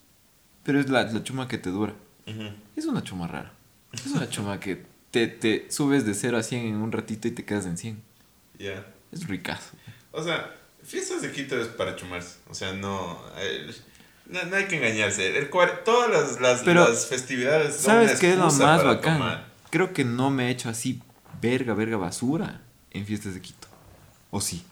pero 0.62 0.80
es 0.80 0.88
la, 0.88 1.02
la 1.04 1.22
chuma 1.22 1.46
que 1.46 1.58
te 1.58 1.68
dura. 1.68 1.92
Ujú. 2.26 2.54
Es 2.74 2.86
una 2.86 3.02
chuma 3.04 3.26
rara. 3.28 3.52
Es 3.92 4.06
una 4.06 4.30
chuma 4.30 4.58
que 4.60 4.86
te, 5.10 5.26
te 5.28 5.70
subes 5.70 6.06
de 6.06 6.14
0 6.14 6.38
a 6.38 6.42
100 6.42 6.66
en 6.68 6.76
un 6.76 6.90
ratito 6.90 7.28
y 7.28 7.32
te 7.32 7.44
quedas 7.44 7.66
en 7.66 7.76
100. 7.76 8.02
Ya. 8.58 8.86
Es 9.12 9.26
ricazo. 9.28 9.70
O 10.12 10.22
sea, 10.24 10.54
fiestas 10.82 11.20
de 11.20 11.32
Quito 11.32 11.60
es 11.60 11.68
para 11.68 11.96
chumarse. 11.96 12.36
O 12.48 12.54
sea, 12.54 12.72
no. 12.72 13.18
eh, 13.38 13.70
no, 14.28 14.44
no 14.44 14.56
hay 14.56 14.66
que 14.66 14.76
engañarse. 14.76 15.36
El, 15.38 15.48
todas 15.84 16.10
las, 16.10 16.40
las, 16.40 16.62
Pero, 16.62 16.88
las 16.88 17.06
festividades. 17.06 17.74
son 17.76 17.84
¿Sabes 17.84 18.20
qué 18.20 18.32
es 18.32 18.38
lo 18.38 18.50
más 18.50 18.84
bacán? 18.84 19.14
tomar. 19.14 19.48
Creo 19.70 19.92
que 19.92 20.04
no 20.04 20.30
me 20.30 20.48
he 20.48 20.50
hecho 20.50 20.68
así 20.68 21.02
verga, 21.40 21.74
verga 21.74 21.96
basura 21.96 22.62
en 22.90 23.04
fiestas 23.06 23.34
de 23.34 23.40
Quito. 23.42 23.68
¿O 24.30 24.40
sí? 24.40 24.64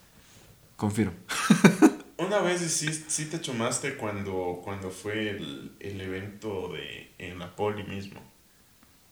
Confirmo. 0.76 1.12
Una 2.18 2.40
vez 2.40 2.60
sí, 2.62 2.88
sí 3.08 3.26
te 3.26 3.40
chumaste 3.40 3.96
cuando, 3.96 4.60
cuando 4.64 4.90
fue 4.90 5.30
el, 5.30 5.72
el 5.80 6.00
evento 6.00 6.72
de, 6.72 7.10
en 7.18 7.38
la 7.38 7.54
poli 7.54 7.82
mismo. 7.84 8.20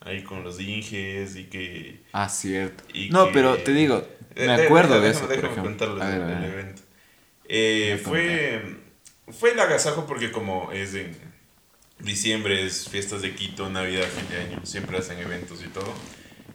ahí 0.00 0.22
con 0.22 0.42
los 0.44 0.60
Inges 0.60 1.36
y 1.36 1.44
que... 1.44 2.02
Ah, 2.12 2.28
cierto. 2.28 2.84
Y 2.92 3.10
no, 3.10 3.26
que- 3.26 3.32
pero 3.32 3.56
te 3.58 3.72
digo, 3.72 4.06
me 4.36 4.44
eh, 4.44 4.64
acuerdo 4.66 5.00
de 5.00 5.10
eso, 5.10 5.26
déjame 5.26 5.42
por 5.42 5.50
ejemplo. 5.52 5.62
contarles 5.62 6.02
A 6.02 6.08
ver, 6.08 6.22
a 6.22 6.46
evento. 6.46 6.82
Eh, 7.46 8.00
fue, 8.02 8.76
fue 9.28 9.52
el 9.52 9.61
agasajo 9.61 10.07
porque 10.07 10.31
como 10.33 10.73
es 10.73 10.95
en 10.95 11.16
diciembre, 11.99 12.64
es 12.64 12.88
fiestas 12.88 13.23
de 13.23 13.35
Quito, 13.35 13.71
Navidad, 13.71 14.04
fin 14.04 14.28
de 14.28 14.38
año, 14.38 14.66
siempre 14.66 14.99
hacen 14.99 15.19
eventos 15.19 15.62
y 15.62 15.69
todo. 15.69 15.93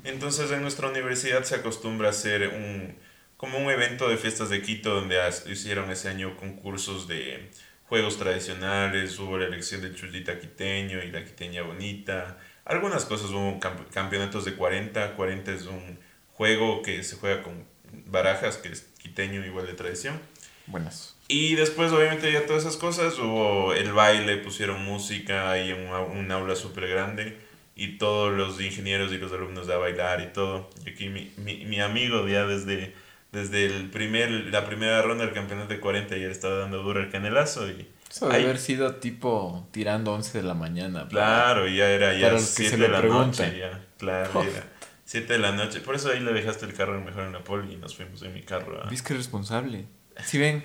Entonces 0.04 0.52
en 0.52 0.62
nuestra 0.62 0.90
universidad 0.90 1.44
se 1.44 1.56
acostumbra 1.56 2.08
a 2.08 2.12
hacer 2.12 2.50
un, 2.50 2.96
como 3.38 3.58
un 3.58 3.70
evento 3.70 4.10
de 4.10 4.18
fiestas 4.18 4.50
de 4.50 4.62
Quito 4.62 4.94
donde 4.96 5.18
hicieron 5.48 5.90
ese 5.92 6.10
año 6.10 6.38
concursos 6.38 7.08
de 7.08 7.50
juegos 7.88 8.18
tradicionales, 8.18 9.18
hubo 9.20 9.38
la 9.38 9.46
elección 9.46 9.82
del 9.82 9.96
chulita 9.96 10.40
quiteño 10.40 11.04
y 11.04 11.12
la 11.12 11.26
quiteña 11.26 11.64
bonita, 11.64 12.38
algunas 12.66 13.06
cosas, 13.06 13.32
hubo 13.32 13.60
camp- 13.60 13.90
campeonatos 13.92 14.46
de 14.46 14.54
40, 14.54 15.16
40 15.16 15.52
es 15.54 15.64
un 15.64 15.98
juego 16.34 16.84
que 16.84 17.04
se 17.04 17.16
juega 17.16 17.42
con 17.42 17.66
barajas, 18.06 18.58
que 18.58 18.70
es 18.70 18.82
quiteño 19.00 19.44
igual 19.44 19.66
de 19.66 19.74
tradición. 19.74 20.20
Buenas. 20.68 21.16
Y 21.32 21.54
después, 21.56 21.92
obviamente, 21.92 22.32
ya 22.32 22.46
todas 22.48 22.64
esas 22.64 22.76
cosas, 22.78 23.18
hubo 23.20 23.74
el 23.74 23.94
baile, 23.94 24.38
pusieron 24.38 24.84
música 24.84 25.52
ahí 25.52 25.70
en 25.70 25.88
un 25.88 26.32
aula 26.32 26.56
súper 26.56 26.88
grande 26.90 27.38
y 27.76 28.00
todos 28.00 28.36
los 28.36 28.60
ingenieros 28.60 29.12
y 29.14 29.20
los 29.20 29.32
alumnos 29.32 29.70
a 29.70 29.78
bailar 29.78 30.22
y 30.22 30.34
todo. 30.34 30.72
Y 30.86 30.90
aquí 30.90 31.08
mi, 31.10 31.32
mi, 31.38 31.66
mi 31.66 31.80
amigo 31.82 32.28
ya 32.28 32.46
desde, 32.48 32.96
desde 33.32 33.68
el 33.68 33.92
primer, 33.92 34.32
la 34.32 34.66
primera 34.66 35.04
ronda 35.04 35.24
del 35.24 35.34
campeonato 35.36 35.70
de 35.70 35.80
40 35.80 36.18
ya 36.18 36.26
le 36.26 36.32
estaba 36.32 36.56
dando 36.56 36.82
duro 36.82 37.00
el 37.00 37.10
canelazo 37.12 37.70
y... 37.70 37.88
Eso 38.10 38.28
debe 38.28 38.46
haber 38.46 38.58
sido 38.58 38.96
tipo 38.96 39.68
tirando 39.72 40.12
11 40.14 40.40
de 40.40 40.44
la 40.44 40.56
mañana. 40.56 41.02
pero- 41.08 41.10
Claro, 41.22 41.68
ya 41.68 41.92
era 41.92 42.14
ya 42.16 42.22
Para 42.22 42.34
los 42.34 42.56
que 42.56 42.64
7 42.64 42.70
se 42.72 42.78
de 42.82 42.90
la 42.90 43.02
noche, 43.04 43.58
ya, 43.60 43.86
claro, 44.00 44.42
era 44.42 44.64
7 45.06 45.32
de 45.34 45.38
la 45.40 45.52
noche. 45.52 45.80
Por 45.82 45.94
eso 45.94 46.10
ahí 46.10 46.20
le 46.22 46.34
dejaste 46.34 46.66
el 46.66 46.74
carro 46.74 47.00
mejor 47.00 47.26
en 47.26 47.34
la 47.34 47.44
poli 47.44 47.72
y 47.74 47.76
nos 47.78 47.96
fuimos 47.96 48.24
en 48.24 48.34
mi 48.34 48.42
carro. 48.42 48.82
¿Ves 48.90 49.04
que 49.04 49.14
responsable? 49.14 49.86
Si 50.26 50.38
ven, 50.38 50.64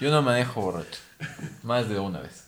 yo 0.00 0.10
no 0.10 0.22
manejo 0.22 0.60
borracho. 0.60 0.98
Más 1.62 1.88
de 1.88 1.98
una 1.98 2.20
vez. 2.20 2.44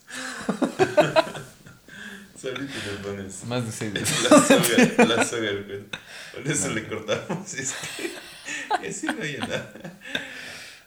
Solito 2.39 2.73
le 2.91 2.97
pones... 3.03 3.43
Más 3.45 3.65
de 3.65 3.71
seis 3.71 3.93
veces. 3.93 4.29
La 4.29 4.39
soga, 4.41 5.05
la 5.15 5.25
soga 5.25 5.49
al 5.49 5.65
cuello. 5.65 5.85
Por 6.33 6.51
eso 6.51 6.69
le 6.69 6.87
cortamos. 6.87 7.53
y 7.53 7.61
Es 7.61 9.01
que, 9.01 9.07
no 9.13 9.23
hay 9.23 9.37
nada. 9.37 9.73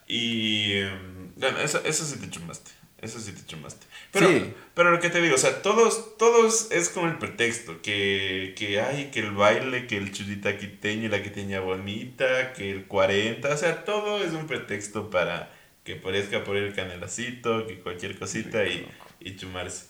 Y. 0.06 0.72
em, 0.74 1.32
Bueno, 1.36 1.58
eso, 1.60 1.80
eso 1.84 2.04
sí 2.04 2.16
te 2.18 2.28
chumaste. 2.30 2.70
Eso 3.00 3.18
sí 3.20 3.32
te 3.32 3.44
chumaste. 3.46 3.86
Pero, 4.12 4.28
Sí. 4.28 4.52
pero 4.74 4.90
lo 4.90 5.00
que 5.00 5.08
te 5.08 5.20
digo, 5.22 5.36
o 5.36 5.38
sea, 5.38 5.62
todos, 5.62 6.16
todos 6.18 6.68
es 6.70 6.88
como 6.90 7.06
el 7.06 7.16
pretexto. 7.18 7.80
Que, 7.80 8.54
que 8.56 8.80
hay, 8.80 9.10
que 9.10 9.20
el 9.20 9.30
baile, 9.32 9.86
que 9.86 9.96
el 9.96 10.12
chulita 10.12 10.58
quiteño, 10.58 11.08
la 11.08 11.22
quiteña 11.22 11.60
bonita, 11.60 12.52
que 12.52 12.70
el 12.70 12.86
40. 12.86 13.48
O 13.48 13.56
sea, 13.56 13.84
todo 13.84 14.22
es 14.22 14.32
un 14.32 14.46
pretexto 14.46 15.10
para 15.10 15.50
que 15.88 15.96
parezca 15.96 16.44
por 16.44 16.56
el 16.58 16.74
canelacito, 16.74 17.66
que 17.66 17.80
cualquier 17.80 18.18
cosita 18.18 18.62
y, 18.66 18.86
y 19.20 19.36
chumarse. 19.36 19.86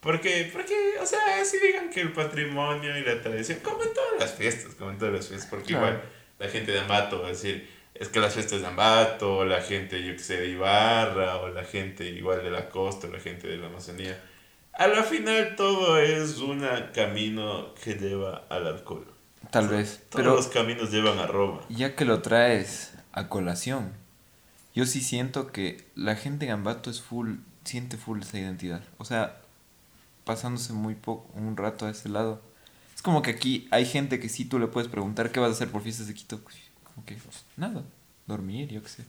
Porque, 0.00 0.50
porque, 0.52 0.74
o 1.00 1.06
sea, 1.06 1.44
si 1.44 1.58
digan 1.60 1.90
que 1.90 2.00
el 2.00 2.12
patrimonio 2.12 2.96
y 2.98 3.02
la 3.04 3.20
tradición, 3.22 3.60
como 3.62 3.84
en 3.84 3.94
todas 3.94 4.18
las 4.18 4.34
fiestas, 4.34 4.74
como 4.74 4.90
en 4.90 4.98
todas 4.98 5.14
las 5.14 5.28
fiestas, 5.28 5.48
porque 5.48 5.66
Claro. 5.68 5.86
igual 5.86 6.02
la 6.40 6.48
gente 6.48 6.72
de 6.72 6.80
Ambato 6.80 7.20
va 7.20 7.26
a 7.26 7.30
decir, 7.30 7.68
es 7.94 8.08
que 8.08 8.18
las 8.18 8.34
fiestas 8.34 8.60
de 8.62 8.66
Ambato, 8.66 9.38
o 9.38 9.44
la 9.44 9.60
gente, 9.60 10.02
yo 10.02 10.12
que 10.14 10.18
sé, 10.18 10.38
de 10.40 10.48
Ibarra, 10.48 11.36
o 11.36 11.48
la 11.50 11.62
gente 11.64 12.04
igual 12.04 12.42
de 12.42 12.50
la 12.50 12.68
costa, 12.68 13.06
o 13.06 13.10
la 13.12 13.20
gente 13.20 13.46
de 13.46 13.58
la 13.58 13.66
Amazonía. 13.68 14.20
A 14.72 14.88
la 14.88 15.04
final 15.04 15.54
todo 15.56 15.98
es 15.98 16.38
un 16.38 16.66
camino 16.94 17.74
que 17.82 17.94
lleva 17.94 18.44
al 18.48 18.66
alcohol. 18.66 19.06
Tal 19.52 19.68
vez. 19.68 20.02
Todos 20.10 20.22
Pero 20.24 20.34
los 20.34 20.46
caminos 20.48 20.90
llevan 20.90 21.18
a 21.20 21.26
Roma. 21.26 21.60
ya 21.68 21.94
que 21.94 22.04
lo 22.04 22.22
traes 22.22 22.92
a 23.12 23.28
colación, 23.28 23.92
yo 24.78 24.86
sí 24.86 25.00
siento 25.00 25.50
que 25.50 25.84
la 25.96 26.14
gente 26.14 26.46
en 26.46 26.52
Ambato 26.52 26.88
es 26.88 27.02
full, 27.02 27.38
siente 27.64 27.96
full 27.96 28.20
esa 28.20 28.38
identidad. 28.38 28.80
O 28.98 29.04
sea, 29.04 29.40
pasándose 30.22 30.72
muy 30.72 30.94
poco, 30.94 31.28
un 31.34 31.56
rato 31.56 31.84
a 31.84 31.90
ese 31.90 32.08
lado. 32.08 32.40
Es 32.94 33.02
como 33.02 33.20
que 33.20 33.32
aquí 33.32 33.66
hay 33.72 33.84
gente 33.84 34.20
que 34.20 34.28
sí 34.28 34.44
tú 34.44 34.60
le 34.60 34.68
puedes 34.68 34.88
preguntar 34.88 35.32
qué 35.32 35.40
vas 35.40 35.48
a 35.48 35.52
hacer 35.54 35.72
por 35.72 35.82
fiestas 35.82 36.06
de 36.06 36.14
Quito. 36.14 36.40
Como 36.84 37.04
que, 37.04 37.16
pues, 37.16 37.44
nada, 37.56 37.82
dormir, 38.28 38.68
yo 38.68 38.80
qué 38.80 38.88
sé. 38.88 39.04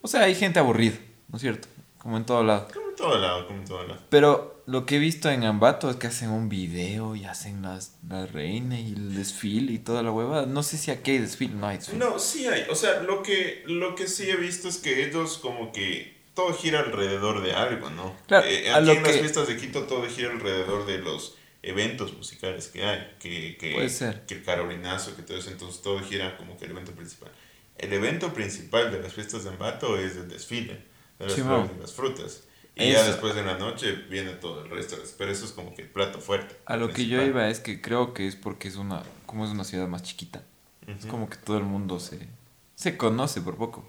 O 0.00 0.06
sea, 0.06 0.20
hay 0.20 0.36
gente 0.36 0.60
aburrida, 0.60 0.94
¿no 1.26 1.34
es 1.34 1.42
cierto? 1.42 1.66
Como 2.04 2.18
en 2.18 2.26
todo 2.26 2.44
lado. 2.44 2.68
Como 2.70 2.90
en 2.90 2.96
todo 2.96 3.18
lado, 3.18 3.46
como 3.46 3.60
en 3.60 3.64
todo 3.64 3.82
lado. 3.82 3.98
Pero 4.10 4.62
lo 4.66 4.84
que 4.84 4.96
he 4.96 4.98
visto 4.98 5.30
en 5.30 5.42
Ambato 5.42 5.88
es 5.88 5.96
que 5.96 6.06
hacen 6.06 6.28
un 6.28 6.50
video 6.50 7.16
y 7.16 7.24
hacen 7.24 7.62
las, 7.62 7.96
la 8.06 8.26
reina 8.26 8.78
y 8.78 8.92
el 8.92 9.14
desfile 9.16 9.72
y 9.72 9.78
toda 9.78 10.02
la 10.02 10.12
huevada. 10.12 10.44
No 10.44 10.62
sé 10.62 10.76
si 10.76 10.90
aquí 10.90 11.12
hay 11.12 11.18
desfile, 11.18 11.54
no 11.54 11.66
hay 11.66 11.78
desfile. 11.78 11.98
No, 11.98 12.18
sí 12.18 12.46
hay. 12.46 12.66
O 12.68 12.74
sea, 12.74 13.00
lo 13.00 13.22
que, 13.22 13.62
lo 13.66 13.94
que 13.94 14.06
sí 14.06 14.28
he 14.30 14.36
visto 14.36 14.68
es 14.68 14.76
que 14.76 15.06
ellos 15.06 15.38
como 15.38 15.72
que 15.72 16.14
todo 16.34 16.52
gira 16.52 16.80
alrededor 16.80 17.42
de 17.42 17.54
algo, 17.54 17.88
¿no? 17.88 18.14
Claro, 18.26 18.46
Eh, 18.46 18.70
aquí 18.70 18.90
en 18.90 19.02
las 19.02 19.16
fiestas 19.16 19.48
de 19.48 19.56
Quito 19.56 19.84
todo 19.84 20.06
gira 20.06 20.30
alrededor 20.30 20.84
de 20.84 20.98
los 20.98 21.38
eventos 21.62 22.12
musicales 22.12 22.68
que 22.68 22.84
hay. 22.84 23.16
Que, 23.18 23.56
que, 23.56 23.72
Puede 23.72 23.88
ser. 23.88 24.26
Que 24.26 24.34
el 24.34 24.44
carolinazo, 24.44 25.16
que 25.16 25.22
todo 25.22 25.38
eso. 25.38 25.48
Entonces 25.48 25.80
todo 25.80 26.00
gira 26.00 26.36
como 26.36 26.58
que 26.58 26.66
el 26.66 26.72
evento 26.72 26.92
principal. 26.92 27.32
El 27.78 27.94
evento 27.94 28.34
principal 28.34 28.92
de 28.92 29.00
las 29.00 29.14
fiestas 29.14 29.44
de 29.44 29.48
Ambato 29.48 29.96
es 29.96 30.16
el 30.16 30.28
desfile 30.28 30.92
de 31.18 31.26
las 31.26 31.34
flores 31.34 31.70
y 31.76 31.80
las 31.80 31.92
frutas. 31.92 32.44
Y 32.76 32.90
ya 32.90 33.00
Eso. 33.02 33.10
después 33.12 33.34
de 33.36 33.44
la 33.44 33.56
noche 33.56 33.92
viene 34.10 34.32
todo 34.32 34.64
el 34.64 34.70
resto. 34.70 34.96
Pero 35.16 35.30
eso 35.30 35.44
es 35.44 35.52
como 35.52 35.74
que 35.74 35.82
el 35.82 35.88
plato 35.88 36.18
fuerte. 36.20 36.56
A 36.66 36.76
lo 36.76 36.88
que 36.88 37.06
yo 37.06 37.18
principal. 37.18 37.28
iba 37.44 37.48
es 37.48 37.60
que 37.60 37.80
creo 37.80 38.12
que 38.14 38.26
es 38.26 38.34
porque 38.34 38.66
es 38.68 38.76
una, 38.76 39.02
como 39.26 39.44
es 39.44 39.50
una 39.52 39.62
ciudad 39.64 39.86
más 39.86 40.02
chiquita. 40.02 40.42
Es 40.86 41.02
Ujú. 41.04 41.08
como 41.08 41.30
que 41.30 41.36
todo 41.36 41.56
el 41.58 41.64
mundo 41.64 42.00
se, 42.00 42.28
se 42.74 42.96
conoce 42.96 43.40
por 43.40 43.56
poco. 43.56 43.88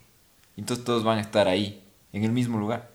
Entonces 0.55 0.86
todos 0.86 1.03
van 1.03 1.17
a 1.17 1.22
estar 1.22 1.48
ahí, 1.48 1.84
en 2.13 2.24
el 2.24 2.32
mismo 2.32 2.58
lugar. 2.60 2.94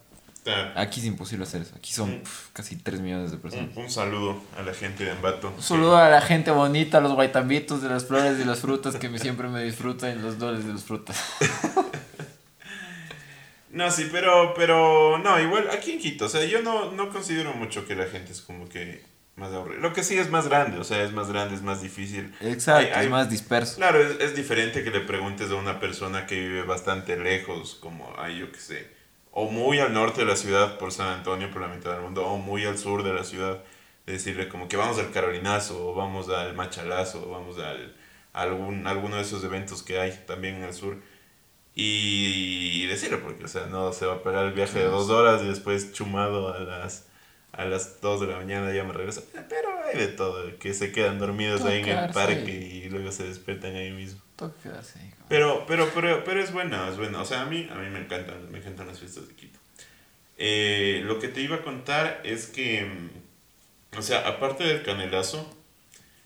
Aquí 0.74 1.00
es 1.00 1.06
imposible 1.06 1.44
hacer 1.44 1.62
eso. 1.62 1.74
Aquí 1.76 1.92
son 1.92 2.10
Mm. 2.10 2.20
pf, 2.20 2.50
casi 2.54 2.76
3 2.76 3.00
millones 3.00 3.30
de 3.30 3.36
personas. 3.36 3.76
un, 3.76 3.82
un 3.84 3.90
saludo 3.90 4.40
a 4.58 4.62
la 4.62 4.72
gente 4.72 5.04
de 5.04 5.10
Ambato. 5.10 5.52
Un 5.54 5.62
saludo 5.62 5.96
a 5.96 6.08
la 6.08 6.20
gente 6.22 6.50
bonita, 6.50 6.98
a 6.98 7.00
los 7.02 7.12
guaitambitos 7.12 7.82
de 7.82 7.88
las 7.90 8.06
flores 8.06 8.38
y 8.40 8.44
las 8.44 8.60
frutas 8.60 8.96
que 8.96 9.08
me, 9.10 9.18
siempre 9.18 9.48
me 9.48 9.62
disfrutan 9.62 10.22
los 10.22 10.38
dólares 10.38 10.66
de 10.66 10.72
las 10.72 10.82
frutas. 10.84 11.16
No, 13.70 13.90
sí, 13.90 14.08
pero, 14.10 14.52
pero, 14.54 15.18
no, 15.18 15.40
igual 15.40 15.68
aquí 15.70 15.92
en 15.92 15.98
Quito, 16.00 16.24
o 16.26 16.28
sea, 16.28 16.44
yo 16.44 16.60
no, 16.62 16.90
no 16.92 17.08
considero 17.10 17.52
mucho 17.54 17.86
que 17.86 17.94
la 17.94 18.06
gente 18.06 18.32
es 18.32 18.40
como 18.40 18.68
que 18.68 19.02
más 19.36 19.52
aburrida. 19.52 19.80
Lo 19.80 19.92
que 19.92 20.02
sí 20.02 20.18
es 20.18 20.28
más 20.28 20.48
grande, 20.48 20.78
o 20.78 20.84
sea, 20.84 21.02
es 21.04 21.12
más 21.12 21.28
grande, 21.30 21.54
es 21.54 21.62
más 21.62 21.80
difícil. 21.80 22.34
Exacto, 22.40 22.88
Hay- 22.88 22.92
hay- 22.92 23.04
es 23.06 23.10
más 23.10 23.30
disperso. 23.30 23.76
Claro, 23.76 24.02
es, 24.02 24.18
es 24.20 24.34
diferente 24.34 24.82
que 24.82 24.90
le 24.90 25.00
preguntes 25.00 25.50
a 25.50 25.54
una 25.54 25.78
persona 25.78 26.26
que 26.26 26.34
vive 26.38 26.62
bastante 26.64 27.16
lejos, 27.16 27.76
como, 27.80 28.12
ay, 28.18 28.38
yo 28.38 28.50
qué 28.50 28.58
sé, 28.58 28.88
o 29.30 29.48
muy 29.50 29.78
al 29.78 29.92
norte 29.94 30.22
de 30.22 30.26
la 30.26 30.36
ciudad 30.36 30.76
por 30.76 30.90
San 30.90 31.06
Antonio, 31.08 31.50
por 31.52 31.62
la 31.62 31.68
mitad 31.68 31.92
del 31.92 32.00
mundo, 32.02 32.26
o 32.26 32.38
muy 32.38 32.64
al 32.66 32.76
sur 32.76 33.04
de 33.04 33.12
la 33.14 33.22
ciudad, 33.22 33.62
de 34.04 34.14
decirle 34.14 34.48
como 34.48 34.66
que 34.68 34.76
vamos 34.76 34.98
al 34.98 35.12
Carolinazo, 35.12 35.90
o 35.90 35.94
vamos 35.94 36.28
al 36.28 36.56
Machalazo, 36.56 37.24
o 37.28 37.30
vamos 37.30 37.56
al, 37.60 37.94
a 38.32 38.42
algún, 38.42 38.88
alguno 38.88 39.14
de 39.16 39.22
esos 39.22 39.44
eventos 39.44 39.84
que 39.84 40.00
hay 40.00 40.10
también 40.26 40.56
en 40.56 40.64
el 40.64 40.74
sur. 40.74 40.96
Y 41.74 42.86
decirle, 42.86 43.18
porque, 43.18 43.44
o 43.44 43.48
sea, 43.48 43.66
no 43.66 43.92
se 43.92 44.06
va 44.06 44.14
a 44.14 44.22
pegar 44.22 44.46
el 44.46 44.52
viaje 44.52 44.78
de 44.80 44.86
dos 44.86 45.08
horas 45.08 45.42
y 45.42 45.46
después 45.46 45.92
chumado 45.92 46.52
a 46.52 46.58
las, 46.60 47.06
a 47.52 47.64
las 47.64 48.00
dos 48.00 48.20
de 48.20 48.26
la 48.26 48.36
mañana 48.36 48.72
ya 48.72 48.84
me 48.84 48.92
regreso. 48.92 49.22
Pero 49.48 49.68
hay 49.84 49.98
de 49.98 50.08
todo, 50.08 50.58
que 50.58 50.74
se 50.74 50.92
quedan 50.92 51.18
dormidos 51.18 51.62
ahí 51.64 51.80
en 51.80 51.88
el 51.88 51.94
Tocarse. 51.94 52.14
parque 52.14 52.50
y 52.50 52.88
luego 52.88 53.12
se 53.12 53.24
despiertan 53.24 53.76
ahí 53.76 53.92
mismo. 53.92 54.20
Cabrón. 55.10 55.28
Pero, 55.28 55.64
pero, 55.66 55.90
pero, 55.94 56.24
pero 56.24 56.42
es 56.42 56.52
buena, 56.52 56.88
es 56.88 56.96
buena. 56.96 57.20
O 57.20 57.24
sea, 57.24 57.42
a 57.42 57.46
mí, 57.46 57.68
a 57.70 57.74
mí 57.76 57.88
me 57.90 58.00
encantan, 58.00 58.50
me 58.50 58.58
encantan 58.58 58.86
las 58.88 58.98
fiestas 58.98 59.28
de 59.28 59.34
Quito. 59.34 59.58
Eh, 60.38 61.02
lo 61.04 61.18
que 61.18 61.28
te 61.28 61.42
iba 61.42 61.56
a 61.56 61.62
contar 61.62 62.22
es 62.24 62.46
que, 62.46 62.84
mm, 62.84 63.98
o 63.98 64.02
sea, 64.02 64.26
aparte 64.26 64.64
del 64.64 64.82
canelazo, 64.82 65.48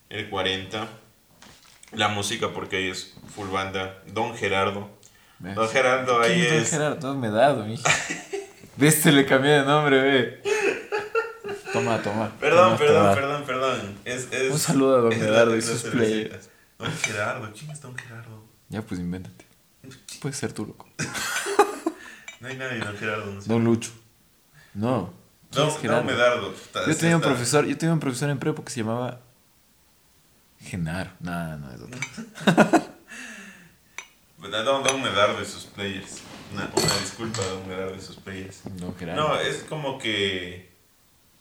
el 0.08 0.30
40, 0.30 0.88
la 1.92 2.08
música, 2.08 2.52
porque 2.52 2.76
ahí 2.76 2.88
es 2.88 3.14
full 3.34 3.48
banda, 3.48 4.02
Don 4.06 4.36
Gerardo. 4.36 4.93
Don 5.52 5.68
Gerardo 5.68 6.20
ahí 6.20 6.40
¿Quién 6.40 6.54
es 6.54 6.70
Don. 6.70 6.80
Gerardo? 6.80 7.14
No 7.14 7.20
me 7.20 7.30
dado, 7.30 7.64
mija. 7.64 7.90
¿Ves? 8.76 8.94
Se 9.02 9.12
le 9.12 9.26
cambié 9.26 9.52
de 9.52 9.64
nombre, 9.64 10.00
ve. 10.00 10.42
Toma, 11.72 12.00
toma. 12.02 12.30
Perdón, 12.40 12.78
perdón, 12.78 13.14
perdón, 13.14 13.44
perdón. 13.44 13.98
Es, 14.04 14.28
es, 14.30 14.52
Un 14.52 14.58
saludo 14.58 14.96
a 14.96 15.00
Don 15.00 15.12
Gerardo 15.12 15.56
y 15.56 15.62
sus 15.62 15.82
players. 15.82 16.48
Don 16.78 16.90
Gerardo, 16.92 17.50
¿quién 17.56 17.70
es 17.70 17.80
Don 17.80 17.96
Gerardo? 17.96 18.44
Ya, 18.68 18.82
pues 18.82 19.00
invéntate. 19.00 19.44
Puedes 20.20 20.36
ser 20.38 20.52
tú, 20.52 20.66
loco. 20.66 20.88
No 22.40 22.50
hay 22.50 22.58
nadie, 22.58 22.78
Don 22.78 22.94
Gerardo. 22.98 23.32
No 23.32 23.40
sé. 23.40 23.48
Don 23.48 23.64
Lucho. 23.64 23.90
No. 24.74 25.14
¿Quién 25.50 25.64
Don, 25.64 25.74
es 25.74 25.80
Gerardo? 25.80 26.02
Don 26.02 26.14
Medardo. 26.14 26.52
puta, 26.52 26.86
Yo 26.86 26.96
tenía 26.96 27.16
un 27.16 27.22
profesor, 27.22 27.64
yo 27.64 27.78
tenía 27.78 27.94
un 27.94 28.00
profesor 28.00 28.28
en 28.28 28.38
prepo 28.38 28.62
que 28.62 28.70
se 28.70 28.80
llamaba 28.80 29.20
Genaro. 30.60 31.10
No, 31.20 31.56
no, 31.56 31.70
es 31.72 31.80
otro. 31.80 32.00
Don, 34.50 34.82
Don 34.84 35.02
Medardo 35.02 35.40
y 35.42 35.44
sus 35.44 35.64
players. 35.64 36.22
Una, 36.52 36.70
una 36.76 36.98
disculpa 37.00 37.42
Don 37.42 37.66
Medardo 37.68 37.94
y 37.96 38.00
sus 38.00 38.16
players. 38.16 38.62
Gerardo. 38.98 39.28
No, 39.28 39.40
es 39.40 39.64
como 39.68 39.98
que. 39.98 40.70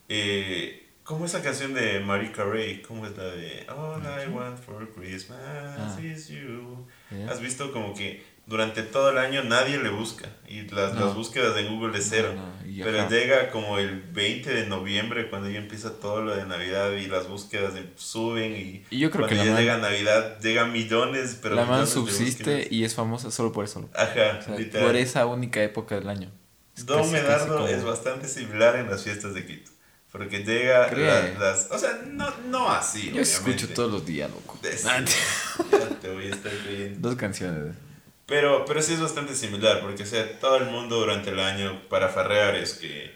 eh, 0.09 0.79
Como 1.03 1.25
esa 1.25 1.41
canción 1.43 1.73
de 1.73 1.99
Marie 1.99 2.31
Carey, 2.31 2.81
¿cómo 2.81 3.05
es 3.05 3.17
la 3.17 3.25
de 3.25 3.65
All 3.69 4.01
I 4.01 4.29
want 4.31 4.57
for 4.57 4.89
Christmas 4.93 5.37
Ah. 5.77 5.97
is 6.01 6.29
you? 6.29 6.87
Has 7.29 7.41
visto 7.41 7.71
como 7.73 7.93
que 7.93 8.23
durante 8.45 8.83
todo 8.83 9.09
el 9.11 9.17
año 9.17 9.43
nadie 9.43 9.77
le 9.81 9.89
busca 9.89 10.27
y 10.47 10.63
las, 10.69 10.93
No. 10.93 11.05
las 11.05 11.15
búsquedas 11.15 11.57
en 11.57 11.67
Google 11.75 11.97
es 11.97 12.07
cero. 12.09 12.33
No, 12.35 12.41
no, 12.45 12.83
Pero 12.83 13.09
llega 13.09 13.49
como 13.51 13.77
el 13.79 14.01
20 14.01 14.53
de 14.53 14.65
noviembre 14.67 15.29
cuando 15.29 15.49
ya 15.49 15.59
empieza 15.59 15.99
todo 15.99 16.21
lo 16.23 16.35
de 16.35 16.45
Navidad 16.45 16.91
y 16.91 17.07
las 17.07 17.27
búsquedas 17.29 17.73
de- 17.73 17.87
suben 17.95 18.53
y, 18.55 18.85
Y 18.89 18.99
yo 18.99 19.11
creo 19.11 19.27
cuando 19.27 19.41
que 19.41 19.45
ya 19.47 19.53
man- 19.53 19.61
llega 19.61 19.77
Navidad 19.77 20.39
llegan 20.41 20.71
millones, 20.73 21.39
pero 21.41 21.55
la 21.55 21.65
man 21.65 21.81
de 21.81 21.87
subsiste 21.87 22.67
y 22.69 22.83
es 22.83 22.95
famosa 22.95 23.31
solo 23.31 23.51
por 23.53 23.63
eso. 23.65 23.89
Ajá, 23.95 24.39
O 24.39 24.43
sea, 24.43 24.55
literal. 24.57 24.87
por 24.87 24.95
esa 24.97 25.25
única 25.25 25.63
época 25.63 25.95
del 25.95 26.09
año. 26.09 26.29
Es 26.75 26.85
Don 26.85 26.97
casi- 27.01 27.11
casi 27.13 27.23
Medardo 27.23 27.55
como- 27.55 27.67
es 27.67 27.83
bastante 27.83 28.27
similar 28.27 28.75
en 28.75 28.89
las 28.89 29.03
fiestas 29.03 29.33
de 29.33 29.45
Quito. 29.45 29.71
Porque 30.11 30.43
llega 30.43 30.91
la- 30.91 31.29
las... 31.39 31.69
O 31.71 31.77
sea, 31.77 32.01
no, 32.07 32.31
no 32.49 32.69
así, 32.69 32.99
Yo 33.05 33.21
obviamente. 33.21 33.21
escucho 33.31 33.69
todos 33.69 33.91
los 33.91 34.05
días, 34.05 34.29
loco. 34.29 34.59
De- 34.61 34.75
ya 35.71 35.89
te 36.01 36.09
voy 36.13 36.25
a 36.25 36.29
estar. 36.35 36.51
Dos 36.99 37.15
canciones. 37.15 37.75
Pero, 38.25 38.65
pero 38.65 38.81
sí 38.81 38.93
es 38.93 39.01
bastante 39.01 39.35
similar, 39.35 39.81
porque 39.81 40.03
o 40.03 40.05
sea, 40.05 40.39
todo 40.39 40.57
el 40.57 40.65
mundo 40.65 40.97
durante 40.97 41.29
el 41.29 41.39
año 41.39 41.81
para 41.89 42.09
farrear 42.09 42.55
es 42.55 42.73
que 42.73 43.11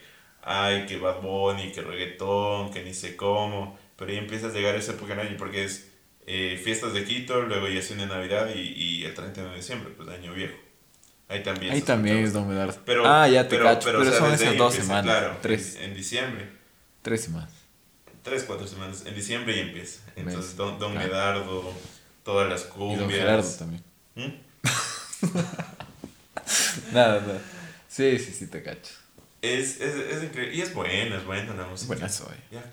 ay, 0.47 0.85
que 0.85 0.97
Bad 0.97 1.21
Bunny, 1.21 1.71
que 1.71 1.81
reggaetón, 1.81 2.71
que 2.71 2.83
ni 2.83 2.93
sé 2.93 3.15
cómo, 3.15 3.77
pero 3.97 4.11
ahí 4.11 4.17
empieza 4.17 4.47
a 4.47 4.51
llegar 4.51 4.75
esa 4.75 4.93
época 4.93 5.13
del 5.15 5.27
año 5.27 5.37
porque 5.37 5.65
es 5.65 5.91
eh, 6.25 6.59
fiestas 6.61 6.93
de 6.93 7.03
Quito, 7.03 7.41
luego 7.41 7.67
ya 7.67 7.79
es 7.79 7.95
de 7.95 8.05
Navidad 8.05 8.49
y, 8.55 8.59
y 8.59 9.03
el 9.03 9.13
31 9.13 9.51
de 9.51 9.57
diciembre, 9.57 9.93
pues 9.95 10.07
año 10.09 10.33
viejo. 10.33 10.55
Ahí 11.29 11.43
también. 11.43 11.73
Ahí 11.73 11.81
también 11.81 12.17
es 12.17 12.31
Don 12.31 12.47
Medardo. 12.47 12.79
Pero, 12.85 13.05
ah, 13.05 13.27
ya 13.27 13.43
te 13.43 13.57
pero, 13.57 13.65
cacho. 13.65 13.85
Pero, 13.85 13.99
Pero, 13.99 14.09
o 14.09 14.13
sea, 14.13 14.21
son 14.21 14.33
esas 14.33 14.57
dos 14.57 14.73
empieza, 14.73 14.81
semanas. 14.81 15.03
Claro, 15.03 15.37
tres. 15.41 15.75
En, 15.75 15.83
en 15.83 15.93
diciembre. 15.93 16.49
Tres 17.01 17.21
semanas. 17.21 17.51
Tres, 18.23 18.43
cuatro 18.43 18.65
semanas. 18.65 19.05
En 19.05 19.13
diciembre 19.13 19.53
ya 19.55 19.63
empieza. 19.63 20.01
Entonces, 20.15 20.51
Mes, 20.51 20.55
Don, 20.55 20.79
don 20.79 20.93
claro. 20.93 21.07
Medardo, 21.07 21.73
todas 22.23 22.49
las 22.49 22.63
Y 22.63 22.69
cumbias. 22.69 22.99
Don 23.01 23.09
Gerardo 23.09 23.49
también. 23.57 23.83
¿Mm? 24.15 24.46
Nada, 26.93 27.21
nada. 27.21 27.41
Sí, 27.87 28.17
sí, 28.19 28.31
sí, 28.31 28.47
te 28.47 28.63
cacho. 28.63 28.93
Es, 29.41 29.79
es, 29.81 29.95
es 29.95 30.23
increíble. 30.23 30.55
Y 30.55 30.61
es 30.61 30.73
buena, 30.73 31.17
es 31.17 31.25
buena 31.25 31.53
la 31.53 31.67
música. 31.67 31.87
Buena 31.87 32.09
soy. 32.09 32.35
Ya, 32.51 32.63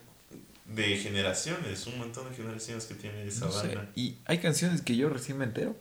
de 0.67 0.97
generaciones, 0.97 1.87
un 1.87 1.99
montón 1.99 2.29
de 2.31 2.37
generaciones 2.37 2.85
que 2.87 2.95
tiene 2.95 3.27
esa 3.27 3.47
No 3.47 3.53
sé. 3.53 3.69
banda. 3.69 3.91
Y 3.97 4.17
hay 4.25 4.39
canciones 4.39 4.83
que 4.83 4.97
yo 4.97 5.09
recién 5.09 5.39
me 5.39 5.45
entero. 5.45 5.77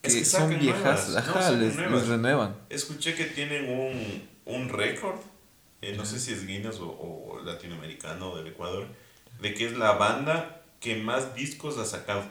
Que, 0.00 0.08
Es 0.08 0.14
que 0.16 0.24
son 0.24 0.58
viejas. 0.58 1.08
nuevas, 1.08 1.16
Ajá, 1.16 1.50
no, 1.52 1.56
les, 1.58 1.76
les 1.76 2.08
renuevan. 2.08 2.56
Escuché 2.70 3.14
que 3.14 3.26
tienen 3.26 3.68
un, 3.68 4.28
un 4.46 4.68
récord, 4.68 5.18
eh, 5.80 5.94
no 5.96 6.04
sé 6.04 6.18
si 6.18 6.32
es 6.32 6.46
Guinness 6.46 6.76
o, 6.80 6.88
o 6.90 7.40
latinoamericano 7.44 8.32
o 8.32 8.36
del 8.36 8.48
Ecuador, 8.48 8.86
de 9.40 9.54
que 9.54 9.66
es 9.66 9.76
la 9.76 9.92
banda 9.92 10.62
que 10.80 10.96
más 10.96 11.34
discos 11.34 11.78
ha 11.78 11.84
sacado. 11.84 12.24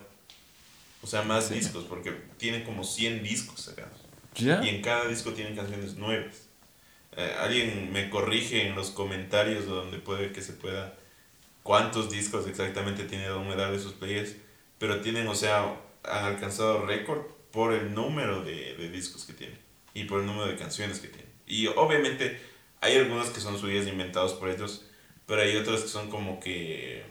O 1.03 1.07
sea, 1.07 1.23
más 1.23 1.47
Sí. 1.47 1.55
discos, 1.55 1.85
porque 1.85 2.11
tienen 2.37 2.63
como 2.63 2.83
100 2.83 3.23
discos 3.23 3.61
sacados. 3.61 3.97
Y 4.63 4.69
en 4.69 4.81
cada 4.81 5.07
disco 5.07 5.31
tienen 5.33 5.55
canciones 5.55 5.95
nuevas. 5.95 6.47
Eh, 7.17 7.35
alguien 7.39 7.91
me 7.91 8.09
corrige 8.09 8.67
en 8.67 8.75
los 8.75 8.91
comentarios 8.91 9.65
donde 9.65 9.97
puede 9.99 10.31
que 10.31 10.41
se 10.41 10.53
pueda 10.53 10.95
cuántos 11.63 12.09
discos 12.09 12.47
exactamente 12.47 13.03
tiene 13.03 13.27
Don 13.27 13.47
Medal 13.47 13.73
de 13.73 13.79
sus 13.79 13.93
players, 13.93 14.35
pero 14.79 15.01
tienen, 15.01 15.27
o 15.27 15.35
sea, 15.35 15.75
han 16.03 16.23
alcanzado 16.25 16.85
récord 16.85 17.21
por 17.51 17.73
el 17.73 17.93
número 17.93 18.43
de, 18.43 18.75
de 18.75 18.89
discos 18.89 19.25
que 19.25 19.33
tienen 19.33 19.57
y 19.93 20.05
por 20.05 20.21
el 20.21 20.25
número 20.25 20.47
de 20.47 20.55
canciones 20.55 20.99
que 20.99 21.09
tienen. 21.09 21.29
Y 21.45 21.67
obviamente 21.67 22.39
hay 22.79 22.95
algunos 22.95 23.29
que 23.29 23.41
son 23.41 23.59
suyas 23.59 23.85
inventados 23.87 24.33
por 24.33 24.49
ellos, 24.49 24.85
pero 25.25 25.41
hay 25.41 25.57
otros 25.57 25.81
que 25.81 25.87
son 25.89 26.09
como 26.09 26.39
que... 26.39 27.03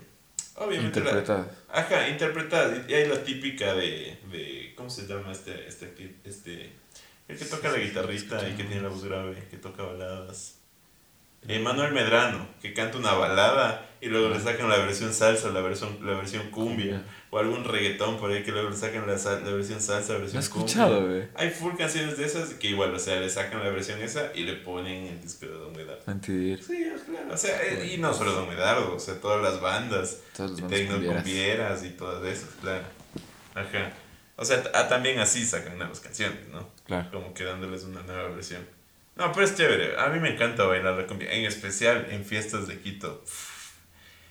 Obviamente 0.60 1.00
la- 1.00 1.10
Interpretadas. 1.10 1.46
Ajá, 1.68 2.08
interpretadas. 2.08 2.88
Y 2.88 2.94
hay 2.94 3.08
la 3.08 3.24
típica 3.24 3.74
de, 3.74 4.18
de 4.30 4.72
¿cómo 4.76 4.90
se 4.90 5.06
llama 5.06 5.32
este, 5.32 5.66
este, 5.66 6.14
este, 6.24 6.72
el 7.28 7.38
que 7.38 7.44
toca 7.46 7.70
la 7.70 7.78
guitarrita 7.78 8.46
y 8.48 8.52
que 8.54 8.64
tiene 8.64 8.82
la 8.82 8.88
voz 8.88 9.04
grave, 9.04 9.42
que 9.50 9.56
toca 9.56 9.82
baladas? 9.82 10.59
Manuel 11.62 11.92
Medrano, 11.92 12.46
que 12.60 12.72
canta 12.74 12.98
una 12.98 13.12
balada 13.14 13.86
y 14.00 14.06
luego 14.06 14.28
le 14.28 14.40
sacan 14.40 14.68
la 14.68 14.76
versión 14.78 15.12
salsa, 15.12 15.48
la 15.50 15.60
versión, 15.60 15.98
la 16.02 16.12
versión 16.14 16.50
cumbia, 16.50 17.02
o 17.30 17.38
algún 17.38 17.64
reggaetón 17.64 18.18
por 18.18 18.30
ahí 18.30 18.42
que 18.42 18.50
luego 18.52 18.70
le 18.70 18.76
sacan 18.76 19.06
la, 19.06 19.14
la 19.16 19.50
versión 19.52 19.80
salsa, 19.80 20.12
la 20.12 20.18
Lo 20.18 20.18
he 20.18 20.22
versión 20.22 20.42
escuchado, 20.42 21.00
cumbia. 21.00 21.16
güey. 21.16 21.28
Hay 21.34 21.50
full 21.50 21.74
canciones 21.76 22.16
de 22.18 22.24
esas 22.26 22.54
que 22.54 22.68
igual, 22.68 22.94
o 22.94 22.98
sea, 22.98 23.18
le 23.20 23.28
sacan 23.28 23.62
la 23.64 23.70
versión 23.70 24.00
esa 24.00 24.32
y 24.34 24.44
le 24.44 24.54
ponen 24.54 25.06
el 25.06 25.20
disco 25.20 25.46
de 25.46 25.52
Don 25.52 25.72
Medardo. 25.72 26.02
Mentir. 26.06 26.62
Sí, 26.62 26.86
claro, 27.06 27.32
o 27.32 27.36
sea, 27.36 27.60
eh, 27.62 27.90
y 27.94 27.98
no 27.98 28.12
solo 28.14 28.32
Don 28.32 28.48
Medardo, 28.48 28.94
o 28.94 28.98
sea, 29.00 29.14
todas 29.20 29.42
las 29.42 29.60
bandas 29.60 30.18
Todas 30.36 30.52
las 30.52 30.60
bandas 30.62 30.78
tecno 30.78 30.94
cumbieras. 30.94 31.22
cumbieras 31.22 31.84
y 31.84 31.90
todas 31.90 32.24
esas, 32.26 32.50
claro. 32.60 32.84
Ajá. 33.54 33.92
O 34.36 34.44
sea, 34.44 34.62
ah, 34.74 34.88
también 34.88 35.18
así 35.18 35.44
sacan 35.44 35.76
nuevas 35.76 36.00
canciones, 36.00 36.48
¿no? 36.50 36.68
Claro. 36.86 37.10
Como 37.12 37.34
que 37.34 37.44
dándoles 37.44 37.84
una 37.84 38.02
nueva 38.02 38.28
versión. 38.28 38.66
No, 39.20 39.32
pero 39.32 39.44
es 39.44 39.54
chévere. 39.54 40.00
A 40.00 40.08
mí 40.08 40.18
me 40.18 40.30
encanta 40.30 40.64
bailar 40.64 40.94
la 40.94 41.06
cumbia, 41.06 41.30
en 41.30 41.44
especial 41.44 42.06
en 42.10 42.24
fiestas 42.24 42.66
de 42.66 42.80
Quito. 42.80 43.22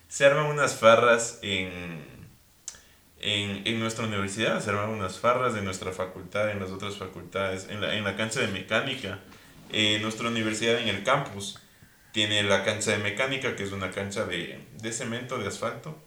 Se 0.08 0.25
arman 0.25 0.47
unas 0.47 0.80
farras 0.80 1.38
en, 1.43 2.04
en, 3.19 3.62
en 3.67 3.80
nuestra 3.80 4.06
universidad, 4.06 4.60
se 4.63 4.71
arman 4.71 4.89
unas 4.89 5.19
farras 5.19 5.56
en 5.56 5.63
nuestra 5.63 5.91
facultad, 5.91 6.49
en 6.49 6.60
las 6.60 6.71
otras 6.71 6.97
facultades, 6.97 7.67
en 7.69 7.82
la, 7.82 7.95
en 7.95 8.04
la 8.04 8.15
cancha 8.15 8.39
de 8.39 8.47
mecánica. 8.47 9.19
Eh, 9.71 9.99
nuestra 10.02 10.28
universidad 10.28 10.80
en 10.80 10.88
el 10.88 11.04
campus 11.04 11.60
tiene 12.12 12.41
la 12.41 12.63
cancha 12.63 12.89
de 12.89 12.97
mecánica, 12.97 13.56
que 13.56 13.62
es 13.62 13.71
una 13.71 13.91
cancha 13.91 14.25
de, 14.25 14.60
de 14.82 14.91
cemento, 14.91 15.38
de 15.38 15.49
asfalto, 15.49 16.04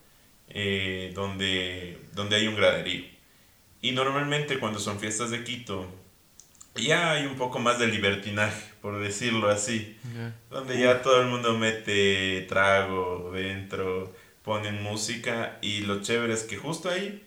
eh, 0.49 1.13
donde, 1.15 2.01
donde 2.15 2.35
hay 2.35 2.49
un 2.49 2.57
graderío. 2.57 3.05
Y 3.81 3.93
normalmente 3.93 4.59
cuando 4.59 4.81
son 4.81 4.99
fiestas 4.99 5.31
de 5.31 5.45
Quito, 5.45 6.02
ya 6.75 7.13
hay 7.13 7.27
un 7.27 7.37
poco 7.37 7.59
más 7.59 7.79
de 7.79 7.87
libertinaje, 7.87 8.73
por 8.81 9.01
decirlo 9.01 9.49
así, 9.49 9.97
donde 10.51 10.81
ya 10.81 11.03
todo 11.03 11.21
el 11.21 11.29
mundo 11.29 11.57
mete 11.59 12.43
trago 12.49 13.31
dentro, 13.33 14.15
ponen 14.43 14.83
música 14.83 15.59
y 15.61 15.81
lo 15.81 16.03
chévere 16.03 16.33
es 16.33 16.45
que 16.45 16.57
justo 16.57 16.89
ahí 16.89 17.23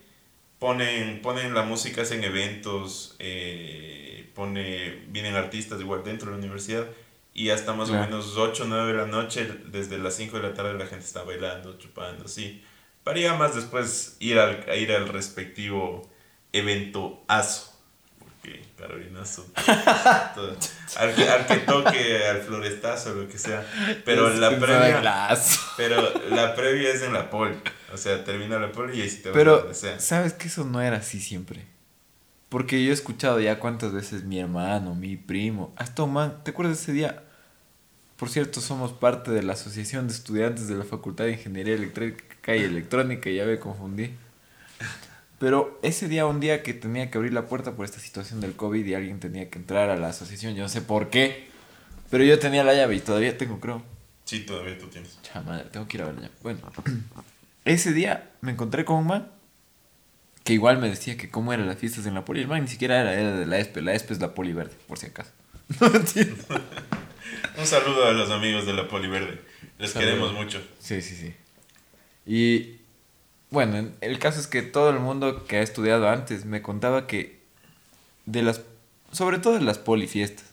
ponen, 0.58 1.20
ponen 1.22 1.54
la 1.54 1.62
música, 1.62 2.02
hacen 2.02 2.24
eventos, 2.24 3.16
eh, 3.18 4.30
pone, 4.34 5.04
vienen 5.08 5.34
artistas 5.34 5.80
igual 5.80 6.02
dentro 6.04 6.26
de 6.26 6.36
la 6.36 6.38
universidad 6.38 6.86
y 7.36 7.50
hasta 7.50 7.74
más 7.74 7.90
o 7.90 7.92
menos 7.92 8.36
8 8.36 8.62
o 8.62 8.66
9 8.66 8.92
de 8.92 8.98
la 8.98 9.06
noche, 9.06 9.46
desde 9.66 9.98
las 9.98 10.14
5 10.14 10.38
de 10.38 10.42
la 10.42 10.54
tarde 10.54 10.72
la 10.72 10.86
gente 10.86 11.04
está 11.04 11.22
bailando, 11.22 11.76
chupando, 11.76 12.24
así. 12.24 12.62
Para 13.04 13.20
ya 13.20 13.34
más 13.34 13.54
después 13.54 14.16
ir 14.20 14.38
al, 14.38 14.64
a 14.68 14.74
ir 14.74 14.90
al 14.90 15.06
respectivo 15.08 16.10
eventoazo. 16.52 17.75
Porque 17.75 17.75
Carolinazo. 18.76 19.46
al, 20.96 21.14
que, 21.14 21.28
al 21.28 21.46
que 21.46 21.56
toque, 21.58 22.26
al 22.26 22.42
florestazo, 22.42 23.14
lo 23.14 23.28
que 23.28 23.38
sea. 23.38 23.66
Pero 24.04 24.28
Es 24.28 24.38
la 24.38 24.50
previa. 24.58 25.36
Pero 25.76 26.12
la 26.30 26.54
previa 26.54 26.90
es 26.90 27.02
en 27.02 27.12
la 27.12 27.30
poli. 27.30 27.56
O 27.92 27.96
sea, 27.96 28.22
termina 28.24 28.58
la 28.58 28.72
poli 28.72 28.98
y 28.98 29.02
ahí 29.02 29.10
sí 29.10 29.22
te 29.22 29.30
Pero, 29.30 29.58
donde 29.58 29.74
sea. 29.74 29.98
¿sabes 29.98 30.34
que 30.34 30.48
eso 30.48 30.64
no 30.64 30.80
era 30.82 30.98
así 30.98 31.20
siempre? 31.20 31.64
Porque 32.48 32.84
yo 32.84 32.90
he 32.90 32.94
escuchado 32.94 33.40
ya 33.40 33.58
cuántas 33.58 33.92
veces 33.92 34.24
mi 34.24 34.38
hermano, 34.38 34.94
mi 34.94 35.16
primo, 35.16 35.74
hasta 35.76 36.06
man, 36.06 36.44
¿te 36.44 36.52
acuerdas 36.52 36.76
de 36.76 36.82
ese 36.82 36.92
día? 36.92 37.22
Por 38.16 38.30
cierto, 38.30 38.60
somos 38.60 38.92
parte 38.92 39.30
de 39.30 39.42
la 39.42 39.54
Asociación 39.54 40.06
de 40.06 40.14
Estudiantes 40.14 40.68
de 40.68 40.74
la 40.74 40.84
Facultad 40.84 41.24
de 41.24 41.32
Ingeniería 41.32 41.74
Eléctrica 41.74 42.56
y 42.56 42.62
Electrónica, 42.62 43.28
ya 43.30 43.44
me 43.44 43.58
confundí. 43.58 44.14
Pero 45.38 45.78
ese 45.82 46.08
día, 46.08 46.26
un 46.26 46.40
día 46.40 46.62
que 46.62 46.72
tenía 46.72 47.10
que 47.10 47.18
abrir 47.18 47.32
la 47.32 47.46
puerta 47.46 47.72
por 47.72 47.84
esta 47.84 48.00
situación 48.00 48.40
del 48.40 48.56
COVID 48.56 48.84
y 48.84 48.94
alguien 48.94 49.20
tenía 49.20 49.50
que 49.50 49.58
entrar 49.58 49.90
a 49.90 49.96
la 49.96 50.08
asociación, 50.08 50.54
yo 50.54 50.62
no 50.62 50.68
sé 50.68 50.80
por 50.80 51.10
qué, 51.10 51.48
pero 52.10 52.24
yo 52.24 52.38
tenía 52.38 52.64
la 52.64 52.74
llave 52.74 52.96
y 52.96 53.00
todavía 53.00 53.36
tengo, 53.36 53.60
creo. 53.60 53.82
Sí, 54.24 54.40
todavía 54.40 54.78
tú 54.78 54.86
tienes. 54.86 55.18
Cha 55.22 55.42
madre, 55.42 55.66
tengo 55.70 55.86
que 55.86 55.98
ir 55.98 56.02
a 56.02 56.06
verla 56.06 56.22
ya. 56.22 56.30
Bueno, 56.42 56.60
ese 57.64 57.92
día 57.92 58.30
me 58.40 58.52
encontré 58.52 58.84
con 58.84 58.96
un 58.96 59.06
man 59.06 59.30
que 60.42 60.52
igual 60.52 60.78
me 60.78 60.88
decía 60.88 61.16
que 61.16 61.28
cómo 61.28 61.52
eran 61.52 61.66
las 61.66 61.78
fiestas 61.78 62.06
en 62.06 62.14
la 62.14 62.24
poli. 62.24 62.40
El 62.40 62.48
man 62.48 62.62
ni 62.62 62.68
siquiera 62.68 63.00
era, 63.00 63.14
era 63.14 63.36
de 63.36 63.46
la 63.46 63.58
ESPE. 63.58 63.82
La 63.82 63.94
ESPE 63.94 64.14
es 64.14 64.20
la 64.20 64.32
poli 64.32 64.52
verde, 64.52 64.74
por 64.86 64.98
si 64.98 65.06
acaso. 65.06 65.32
No 65.80 65.88
entiendo. 65.88 66.44
Un 67.58 67.66
saludo 67.66 68.06
a 68.06 68.12
los 68.12 68.30
amigos 68.30 68.64
de 68.66 68.72
la 68.72 68.86
poli 68.88 69.08
verde. 69.08 69.40
Les 69.78 69.92
queremos 69.92 70.32
mucho. 70.32 70.62
Sí, 70.78 71.02
sí, 71.02 71.16
sí. 71.16 71.34
Y 72.24 72.80
bueno, 73.50 73.76
en- 73.76 73.94
el 74.00 74.18
caso 74.18 74.40
es 74.40 74.46
que 74.46 74.62
todo 74.62 74.90
el 74.90 74.98
mundo 74.98 75.44
que 75.46 75.56
ha 75.58 75.62
estudiado 75.62 76.08
antes 76.08 76.44
me 76.44 76.62
contaba 76.62 77.06
que 77.06 77.40
de 78.26 78.42
las, 78.42 78.60
sobre 79.12 79.38
todo 79.38 79.54
de 79.54 79.60
las 79.62 79.78
polifiestas. 79.78 80.46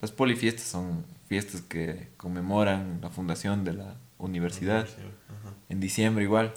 Las 0.00 0.12
polifiestas 0.12 0.64
son 0.66 1.04
fiestas 1.28 1.62
que 1.62 2.08
conmemoran 2.16 3.00
la 3.02 3.10
fundación 3.10 3.64
de 3.64 3.72
la 3.74 3.94
universidad. 4.18 4.82
Ajá. 4.84 5.54
En 5.68 5.80
diciembre 5.80 6.24
igual. 6.24 6.52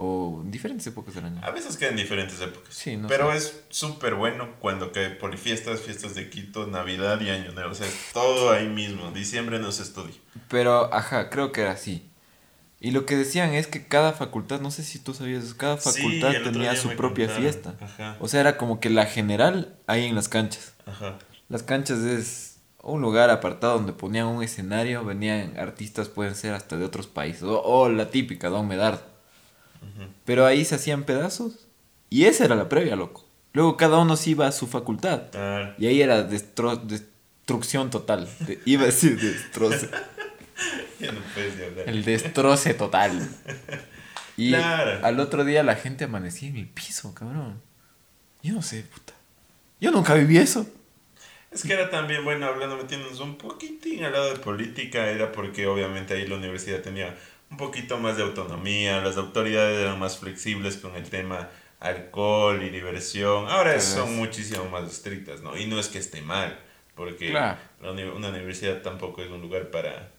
O 0.00 0.40
en 0.44 0.50
diferentes 0.52 0.86
épocas 0.86 1.14
del 1.16 1.24
año. 1.24 1.40
A 1.42 1.50
veces 1.50 1.76
quedan 1.76 1.96
diferentes 1.96 2.40
épocas. 2.40 2.72
Sí, 2.72 2.96
no 2.96 3.08
Pero 3.08 3.32
sé. 3.32 3.38
es 3.38 3.62
súper 3.68 4.14
bueno 4.14 4.48
cuando 4.60 4.92
cae 4.92 5.10
polifiestas, 5.10 5.80
fiestas 5.80 6.14
de 6.14 6.30
Quito, 6.30 6.68
Navidad 6.68 7.20
y 7.20 7.30
Año 7.30 7.50
Nuevo. 7.52 7.72
O 7.72 7.74
sea, 7.74 7.86
es 7.88 8.10
todo 8.12 8.52
ahí 8.52 8.68
mismo. 8.68 9.10
Diciembre 9.10 9.58
no 9.58 9.72
se 9.72 9.82
estudia. 9.82 10.14
Pero, 10.48 10.92
ajá, 10.94 11.30
creo 11.30 11.50
que 11.50 11.62
era 11.62 11.72
así. 11.72 12.08
Y 12.80 12.92
lo 12.92 13.06
que 13.06 13.16
decían 13.16 13.54
es 13.54 13.66
que 13.66 13.86
cada 13.86 14.12
facultad, 14.12 14.60
no 14.60 14.70
sé 14.70 14.84
si 14.84 14.98
tú 15.00 15.12
sabías, 15.12 15.52
cada 15.54 15.78
facultad 15.78 16.32
tenía 16.44 16.76
su 16.76 16.90
propia 16.90 17.26
contaron. 17.26 17.42
fiesta. 17.42 17.74
Ajá. 17.80 18.16
O 18.20 18.28
sea, 18.28 18.40
era 18.40 18.56
como 18.56 18.78
que 18.78 18.88
la 18.88 19.06
general 19.06 19.74
ahí 19.88 20.04
en 20.04 20.14
las 20.14 20.28
canchas. 20.28 20.74
Ajá. 20.86 21.18
Las 21.48 21.62
canchas 21.64 21.98
es 22.00 22.58
un 22.82 23.00
lugar 23.02 23.30
apartado 23.30 23.74
donde 23.74 23.92
ponían 23.92 24.26
un 24.28 24.42
escenario, 24.44 25.04
venían 25.04 25.58
artistas, 25.58 26.08
pueden 26.08 26.36
ser 26.36 26.54
hasta 26.54 26.76
de 26.76 26.84
otros 26.84 27.08
países, 27.08 27.42
o, 27.42 27.60
o 27.62 27.88
la 27.88 28.10
típica, 28.10 28.48
Don 28.48 28.68
Medardo. 28.68 29.02
Pero 30.24 30.46
ahí 30.46 30.64
se 30.64 30.74
hacían 30.76 31.04
pedazos 31.04 31.66
y 32.10 32.24
esa 32.26 32.44
era 32.44 32.54
la 32.54 32.68
previa, 32.68 32.94
loco. 32.96 33.24
Luego 33.54 33.76
cada 33.76 33.98
uno 33.98 34.16
se 34.16 34.30
iba 34.30 34.46
a 34.46 34.52
su 34.52 34.66
facultad 34.66 35.30
Claro. 35.32 35.74
y 35.78 35.86
ahí 35.86 36.02
era 36.02 36.28
destro- 36.28 36.80
destrucción 36.82 37.90
total. 37.90 38.28
De- 38.40 38.60
iba 38.66 38.82
a 38.82 38.86
decir 38.86 39.18
destroce. 39.20 39.88
Ya 41.00 41.12
no 41.12 41.20
puedes 41.34 41.54
hablar. 41.62 41.88
El 41.88 42.04
destroce 42.04 42.74
total. 42.74 43.28
Y 44.36 44.50
Claro. 44.50 45.04
al 45.04 45.18
otro 45.18 45.44
día 45.44 45.64
la 45.64 45.74
gente 45.74 46.04
amanecía 46.04 46.48
en 46.48 46.56
el 46.58 46.68
piso, 46.68 47.12
cabrón. 47.12 47.60
Yo 48.40 48.54
no 48.54 48.62
sé, 48.62 48.82
puta. 48.84 49.12
Yo 49.80 49.90
nunca 49.90 50.14
viví 50.14 50.38
eso. 50.38 50.64
Es 51.50 51.64
que 51.64 51.72
era 51.72 51.90
también, 51.90 52.22
bueno, 52.24 52.46
hablando, 52.46 52.76
metiéndonos 52.76 53.18
un 53.18 53.36
poquitín 53.36 54.04
al 54.04 54.12
lado 54.12 54.32
de 54.32 54.38
política, 54.38 55.08
era 55.10 55.32
porque 55.32 55.66
obviamente 55.66 56.14
ahí 56.14 56.24
la 56.28 56.36
universidad 56.36 56.82
tenía 56.82 57.16
un 57.50 57.56
poquito 57.56 57.98
más 57.98 58.16
de 58.16 58.22
autonomía, 58.22 59.00
las 59.00 59.16
autoridades 59.16 59.76
eran 59.80 59.98
más 59.98 60.18
flexibles 60.18 60.76
con 60.76 60.94
el 60.94 61.08
tema 61.10 61.48
alcohol 61.80 62.62
y 62.62 62.70
diversión. 62.70 63.48
Ahora 63.48 63.80
son 63.80 64.16
muchísimo 64.16 64.66
más 64.66 64.88
estrictas, 64.88 65.40
¿no? 65.42 65.56
Y 65.56 65.66
no 65.66 65.80
es 65.80 65.88
que 65.88 65.98
esté 65.98 66.22
mal, 66.22 66.60
porque 66.94 67.30
Claro. 67.30 67.58
la 67.82 67.90
uni- 67.90 68.02
una 68.04 68.28
universidad 68.28 68.82
tampoco 68.82 69.20
es 69.20 69.30
un 69.30 69.40
lugar 69.40 69.70
para, 69.72 70.12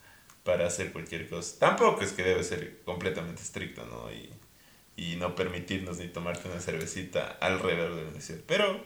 para 0.50 0.66
hacer 0.68 0.92
cualquier 0.92 1.30
cosa. 1.30 1.60
Tampoco 1.60 2.02
es 2.02 2.12
que 2.14 2.24
debe 2.24 2.44
ser 2.44 2.80
completamente 2.86 3.42
estricta, 3.42 3.84
¿no? 3.84 4.12
Y, 4.12 4.30
y 4.98 5.16
no 5.18 5.36
permitirnos 5.36 5.98
ni 5.98 6.08
tomarte 6.08 6.48
una 6.50 6.60
cervecita 6.60 7.38
alrededor 7.40 7.92
de 7.92 7.96
la 7.98 8.02
universidad. 8.08 8.40
Pero, 8.48 8.80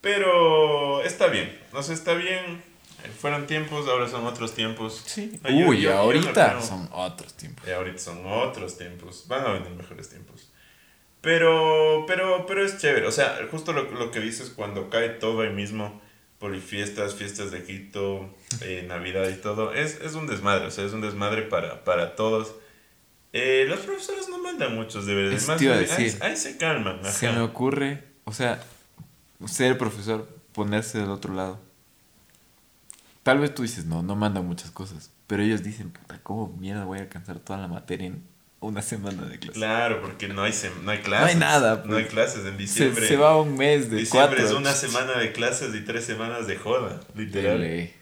pero 0.00 1.02
está 1.02 1.26
bien, 1.28 1.56
o 1.72 1.82
sea, 1.82 1.94
está 1.94 2.14
bien. 2.14 2.62
Fueron 3.20 3.46
tiempos, 3.46 3.86
ahora 3.88 4.08
son 4.08 4.26
otros 4.26 4.54
tiempos. 4.54 5.02
Sí. 5.06 5.38
Ay, 5.44 5.60
yo- 5.60 5.66
Uy, 5.68 5.76
yo- 5.80 5.90
yo 5.90 5.94
no 5.94 6.00
ahorita 6.00 6.60
son 6.62 6.88
otros 6.92 7.34
tiempos. 7.34 7.66
y 7.68 7.70
ahorita 7.70 7.98
son 7.98 8.24
otros 8.26 8.78
tiempos. 8.78 9.24
Van 9.28 9.44
a 9.46 9.52
venir 9.52 9.70
mejores 9.70 10.08
tiempos. 10.08 10.50
Pero, 11.20 12.04
pero, 12.06 12.46
pero 12.46 12.64
es 12.64 12.78
chévere. 12.78 13.06
O 13.06 13.12
sea, 13.12 13.38
justo 13.50 13.72
lo, 13.72 13.82
lo 13.90 14.10
que 14.10 14.20
dices 14.20 14.50
cuando 14.54 14.90
cae 14.90 15.08
todo 15.10 15.40
ahí 15.42 15.50
mismo. 15.50 16.00
Polifiestas, 16.38 17.14
fiestas 17.14 17.50
de 17.50 17.64
Quito, 17.64 18.28
eh, 18.60 18.84
Navidad 18.86 19.28
y 19.28 19.36
todo. 19.36 19.72
Es, 19.72 20.00
es 20.02 20.14
un 20.14 20.26
desmadre. 20.26 20.66
O 20.66 20.70
sea, 20.70 20.84
es 20.84 20.92
un 20.92 21.00
desmadre 21.00 21.42
para, 21.42 21.82
para 21.84 22.14
todos. 22.14 22.54
Eh, 23.32 23.64
los 23.68 23.80
profesores 23.80 24.28
no 24.28 24.38
mandan 24.38 24.74
muchos 24.74 25.06
deberes. 25.06 25.42
Eso 25.42 25.52
Más 25.52 25.60
a 25.60 25.64
bien, 25.64 25.72
ahí, 25.74 25.80
decir. 25.80 26.18
ahí 26.22 26.36
se 26.36 26.56
calman. 26.56 27.00
ajá. 27.00 27.10
Se 27.12 27.32
me 27.32 27.40
ocurre, 27.40 28.04
o 28.24 28.32
sea, 28.32 28.62
ser 29.46 29.78
profesor, 29.78 30.28
ponerse 30.52 30.98
del 30.98 31.10
otro 31.10 31.34
lado. 31.34 31.58
Tal 33.22 33.38
vez 33.40 33.54
tú 33.54 33.62
dices, 33.62 33.84
no, 33.86 34.02
no 34.02 34.14
mandan 34.14 34.46
muchas 34.46 34.70
cosas. 34.70 35.10
Pero 35.26 35.42
ellos 35.42 35.62
dicen, 35.62 35.90
puta, 35.90 36.20
¿cómo 36.22 36.48
mierda 36.58 36.84
voy 36.84 36.98
a 36.98 37.02
alcanzar 37.02 37.38
toda 37.40 37.58
la 37.58 37.66
materia 37.66 38.06
en 38.06 38.22
una 38.60 38.82
semana 38.82 39.24
de 39.26 39.38
clase? 39.38 39.52
Claro, 39.58 40.00
porque 40.00 40.28
no 40.28 40.42
hay, 40.42 40.52
sem- 40.52 40.82
no 40.82 40.90
hay 40.90 40.98
clases. 40.98 41.36
nada, 41.36 41.82
No 41.86 41.96
hay 41.96 42.04
pues. 42.04 42.12
clases 42.14 42.44
en 42.46 42.56
diciembre. 42.56 43.06
se 43.06 43.16
va 43.16 43.40
un 43.40 43.56
mes 43.56 43.90
de 43.90 43.98
diciembre 43.98 44.36
cuatro. 44.38 44.46
es 44.46 44.52
una 44.52 44.72
semana 44.72 45.18
de 45.18 45.32
clases 45.32 45.74
y 45.74 45.80
tres 45.84 46.04
semanas 46.04 46.46
de 46.46 46.56
joda. 46.56 47.00
Literal. 47.14 47.60
Dele. 47.60 47.94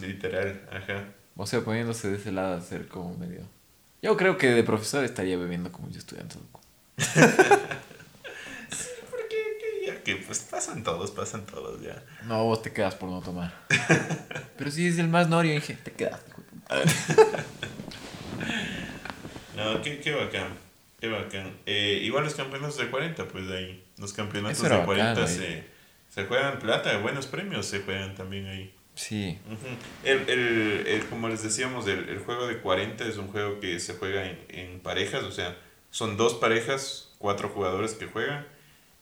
Literal, 0.00 0.60
ajá. 0.72 1.04
O 1.36 1.46
sea, 1.46 1.60
poniéndose 1.62 2.10
de 2.10 2.16
ese 2.18 2.30
lado 2.32 2.56
a 2.56 2.60
ser 2.60 2.88
como 2.88 3.16
medio... 3.16 3.40
Yo 4.02 4.16
creo 4.16 4.36
que 4.36 4.48
de 4.50 4.62
profesor 4.64 5.04
estaría 5.04 5.36
bebiendo 5.38 5.70
como 5.72 5.88
yo 5.88 5.98
estudiante. 5.98 6.34
loco. 6.36 6.60
Porque 9.10 9.36
que, 9.60 9.86
ya 9.86 10.02
que 10.02 10.16
pues 10.16 10.40
pasan 10.40 10.82
todos, 10.82 11.10
pasan 11.12 11.46
todos 11.46 11.80
ya. 11.80 12.02
No, 12.24 12.44
vos 12.44 12.60
te 12.62 12.72
quedas 12.72 12.94
por 12.96 13.08
no 13.08 13.20
tomar. 13.20 13.54
Pero 14.58 14.70
si 14.70 14.86
es 14.88 14.98
el 14.98 15.08
más 15.08 15.28
norio, 15.28 15.54
dije, 15.54 15.74
te 15.82 15.92
quedas. 15.92 16.20
No, 19.64 19.82
qué, 19.82 19.98
qué 20.00 20.12
bacán, 20.12 20.48
qué 21.00 21.08
bacán. 21.08 21.52
Eh, 21.66 22.00
igual 22.04 22.24
los 22.24 22.34
campeonatos 22.34 22.78
de 22.78 22.88
40, 22.88 23.28
pues 23.28 23.46
de 23.48 23.56
ahí. 23.58 23.84
Los 23.98 24.12
campeonatos 24.12 24.58
de 24.62 24.84
40 24.86 25.20
bacán, 25.20 25.28
se, 25.28 25.64
se 26.10 26.24
juegan 26.26 26.58
plata, 26.58 26.96
buenos 26.98 27.26
premios 27.26 27.66
se 27.66 27.80
juegan 27.80 28.14
también 28.14 28.46
ahí. 28.46 28.74
Sí. 28.94 29.38
El, 30.04 30.28
el, 30.28 30.86
el- 30.86 31.04
como 31.06 31.28
les 31.28 31.42
decíamos, 31.42 31.86
el, 31.86 32.08
el 32.08 32.18
juego 32.18 32.46
de 32.46 32.58
40 32.58 33.06
es 33.06 33.16
un 33.16 33.28
juego 33.28 33.58
que 33.60 33.80
se 33.80 33.94
juega 33.94 34.26
en, 34.26 34.38
en 34.48 34.80
parejas, 34.80 35.22
o 35.24 35.32
sea, 35.32 35.56
son 35.90 36.16
dos 36.16 36.34
parejas, 36.34 37.10
cuatro 37.18 37.48
jugadores 37.48 37.92
que 37.94 38.06
juegan, 38.06 38.46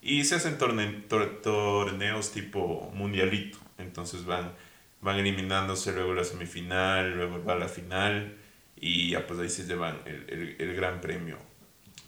y 0.03 0.25
se 0.25 0.37
hacen 0.37 0.59
torne- 0.59 1.07
tor- 1.09 1.41
torneos 1.43 2.31
tipo 2.33 2.91
mundialito. 2.95 3.59
Entonces 3.79 4.25
van, 4.25 4.53
van 5.01 5.19
eliminándose 5.19 5.93
luego 5.93 6.15
la 6.15 6.23
semifinal, 6.25 7.17
luego 7.17 7.43
va 7.45 7.57
la 7.57 7.69
final, 7.69 8.37
y 8.81 9.11
ya 9.11 9.27
pues 9.27 9.39
ahí 9.41 9.49
se 9.49 9.65
llevan 9.65 9.99
el, 10.07 10.25
el, 10.29 10.57
el 10.59 10.75
gran 10.77 11.01
premio. 11.01 11.37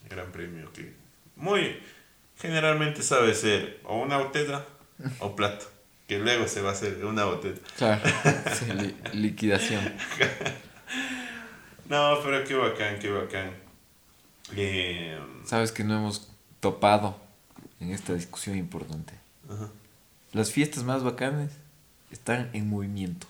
El 0.04 0.10
gran 0.16 0.32
premio 0.32 0.72
que 0.72 0.92
muy 1.36 1.76
generalmente 2.38 3.02
sabe 3.02 3.34
ser 3.34 3.80
o 3.84 4.00
una 4.00 4.16
botella 4.18 4.64
o 5.20 5.36
plata. 5.36 5.64
Que 6.08 6.18
luego 6.18 6.46
se 6.48 6.60
va 6.60 6.70
a 6.70 6.72
hacer 6.72 7.04
una 7.04 7.24
botella. 7.24 7.60
Claro. 7.78 8.02
Sí, 8.58 8.66
li- 8.72 8.96
liquidación. 9.14 9.80
No, 11.88 12.18
pero 12.22 12.44
qué 12.44 12.54
bacán, 12.54 12.98
qué 12.98 13.10
bacán. 13.10 13.50
Eh, 14.56 15.18
Sabes 15.44 15.72
que 15.72 15.84
no 15.84 15.96
hemos 15.96 16.30
topado 16.60 17.20
en 17.80 17.90
esta 17.90 18.14
discusión 18.14 18.56
importante. 18.56 19.14
ajá. 19.50 19.68
Las 20.32 20.50
fiestas 20.50 20.84
más 20.84 21.02
bacanas 21.02 21.50
están 22.10 22.48
en 22.54 22.68
movimiento. 22.70 23.26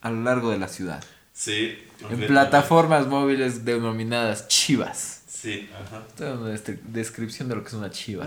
A 0.00 0.10
lo 0.10 0.22
largo 0.22 0.50
de 0.50 0.58
la 0.58 0.66
ciudad. 0.68 1.04
Sí. 1.36 1.78
En 2.08 2.26
plataformas 2.26 3.06
móviles 3.06 3.64
denominadas 3.66 4.48
chivas. 4.48 5.22
Sí, 5.28 5.68
ajá. 5.74 6.02
Esta 6.08 6.32
es 6.32 6.38
una 6.38 6.78
descripción 6.88 7.48
de 7.50 7.56
lo 7.56 7.62
que 7.62 7.68
es 7.68 7.74
una 7.74 7.90
chiva. 7.90 8.26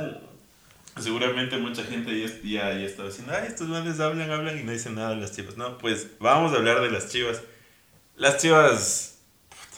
Seguramente 0.99 1.57
mucha 1.57 1.83
gente 1.83 2.11
ya, 2.19 2.27
ya, 2.43 2.73
ya 2.79 2.85
estaba 2.85 3.09
diciendo, 3.09 3.33
ay, 3.35 3.47
estos 3.47 3.67
manes 3.67 3.99
hablan, 3.99 4.29
hablan 4.29 4.59
y 4.59 4.63
no 4.63 4.71
dicen 4.71 4.93
nada 4.93 5.09
de 5.11 5.15
las 5.15 5.35
chivas. 5.35 5.57
No, 5.57 5.79
pues 5.79 6.07
vamos 6.19 6.53
a 6.53 6.57
hablar 6.57 6.81
de 6.81 6.91
las 6.91 7.09
chivas. 7.09 7.41
Las 8.15 8.37
chivas 8.37 9.17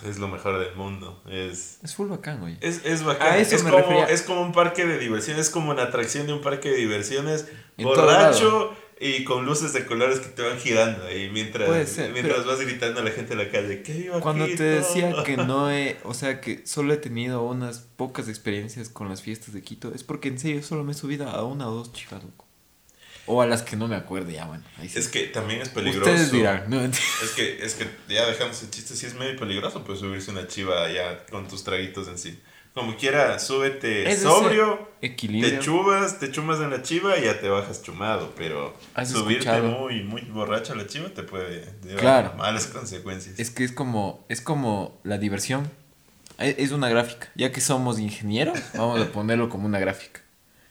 es 0.06 0.20
lo 0.20 0.28
mejor 0.28 0.60
del 0.60 0.76
mundo. 0.76 1.24
Es, 1.30 1.80
Es 1.84 1.96
full 1.96 2.10
bacán, 2.10 2.44
oye. 2.44 2.58
es, 2.60 2.82
es 2.84 3.04
bacán. 3.04 3.40
Es, 3.40 3.54
como, 3.64 3.78
refería. 3.78 4.06
es 4.08 4.24
como 4.24 4.42
un 4.42 4.52
parque 4.52 4.86
de 4.86 4.98
diversiones, 4.98 5.48
es 5.48 5.50
como 5.54 5.72
una 5.72 5.84
atracción 5.84 6.28
de 6.28 6.34
un 6.34 6.42
parque 6.42 6.70
de 6.70 6.78
diversiones. 6.78 7.48
En 7.78 7.86
borracho 7.86 8.76
y 9.04 9.24
con 9.24 9.46
luces 9.46 9.74
de 9.74 9.84
colores 9.88 10.20
que 10.20 10.30
te 10.30 10.44
van 10.44 10.60
girando 10.60 11.06
ahí 11.06 11.28
mientras, 11.32 11.90
ser, 11.90 12.12
mientras 12.12 12.46
vas 12.46 12.62
gritando 12.62 13.00
a 13.00 13.04
la 13.04 13.10
gente 13.10 13.34
en 13.34 13.40
la 13.40 13.50
calle. 13.50 13.82
¿Qué 13.82 13.94
viva 13.94 14.20
Cuando 14.20 14.46
te 14.46 14.52
Quito?". 14.52 14.64
decía 14.64 15.24
que 15.26 15.38
no 15.38 15.72
he, 15.74 15.98
o 16.04 16.14
sea, 16.14 16.40
que 16.40 16.62
solo 16.68 16.94
he 16.94 16.98
tenido 16.98 17.42
unas 17.42 17.80
pocas 17.80 18.30
experiencias 18.30 18.90
con 18.90 19.10
las 19.10 19.24
fiestas 19.24 19.56
de 19.56 19.64
Quito, 19.64 19.92
es 19.96 20.04
porque 20.04 20.28
en 20.28 20.38
serio 20.38 20.62
solo 20.62 20.84
me 20.84 20.92
he 20.92 20.96
subido 20.96 21.28
a 21.28 21.44
una 21.44 21.68
o 21.68 21.74
dos 21.74 21.92
chivas. 21.94 22.22
O 23.26 23.42
a 23.42 23.48
las 23.48 23.64
que 23.64 23.76
no 23.76 23.88
me 23.88 23.96
acuerdo 23.96 24.30
ya, 24.30 24.46
bueno. 24.46 24.64
ahí 24.78 24.88
sí. 24.88 25.00
Es 25.00 25.08
que 25.08 25.24
también 25.28 25.62
es 25.62 25.70
peligroso. 25.70 26.12
Ustedes 26.12 26.32
dirán, 26.32 26.66
no, 26.70 26.84
Es 26.86 27.32
que, 27.36 27.64
es 27.64 27.74
que 27.74 27.88
ya 28.08 28.28
dejamos 28.28 28.62
el 28.62 28.70
chiste, 28.70 28.96
sí 28.96 29.08
es 29.08 29.16
medio 29.16 29.36
peligroso 29.36 29.84
pues 29.84 30.00
subirse 30.00 30.30
una 30.30 30.48
chiva 30.48 30.92
ya 30.92 31.26
con 31.26 31.48
tus 31.48 31.64
traguitos 31.64 32.08
encima. 32.08 32.38
Como 32.74 32.96
quiera, 32.96 33.38
súbete 33.38 34.10
ese 34.10 34.24
sobrio, 34.24 34.88
equilibrio. 35.02 35.60
te 35.60 35.66
chubas, 35.66 36.20
te 36.20 36.32
chumas 36.32 36.60
en 36.62 36.70
la 36.70 36.82
chiva 36.82 37.18
y 37.18 37.26
ya 37.26 37.38
te 37.42 37.50
bajas 37.50 37.84
chumado, 37.84 38.34
pero 38.38 38.74
¿Has 38.96 39.10
subirte 39.10 39.50
escuchado? 39.50 39.68
muy, 39.68 40.04
muy 40.04 40.22
borracho 40.22 40.72
a 40.72 40.76
la 40.78 40.88
chiva 40.88 41.10
te 41.10 41.24
puede 41.24 41.66
llevar 41.84 42.00
Claro. 42.00 42.34
malas 42.38 42.68
consecuencias. 42.68 43.38
Es 43.40 43.50
que 43.52 43.66
es 43.66 43.74
como, 43.74 44.26
es 44.30 44.40
como 44.40 44.98
la 45.04 45.18
diversión. 45.18 45.70
E- 46.40 46.56
Es 46.60 46.72
una 46.72 46.88
gráfica. 46.88 47.30
Ya 47.36 47.52
que 47.52 47.60
somos 47.60 48.00
ingenieros, 48.00 48.58
vamos 48.74 49.02
a 49.02 49.12
ponerlo 49.12 49.50
como 49.50 49.66
una 49.66 49.80
gráfica. 49.80 50.22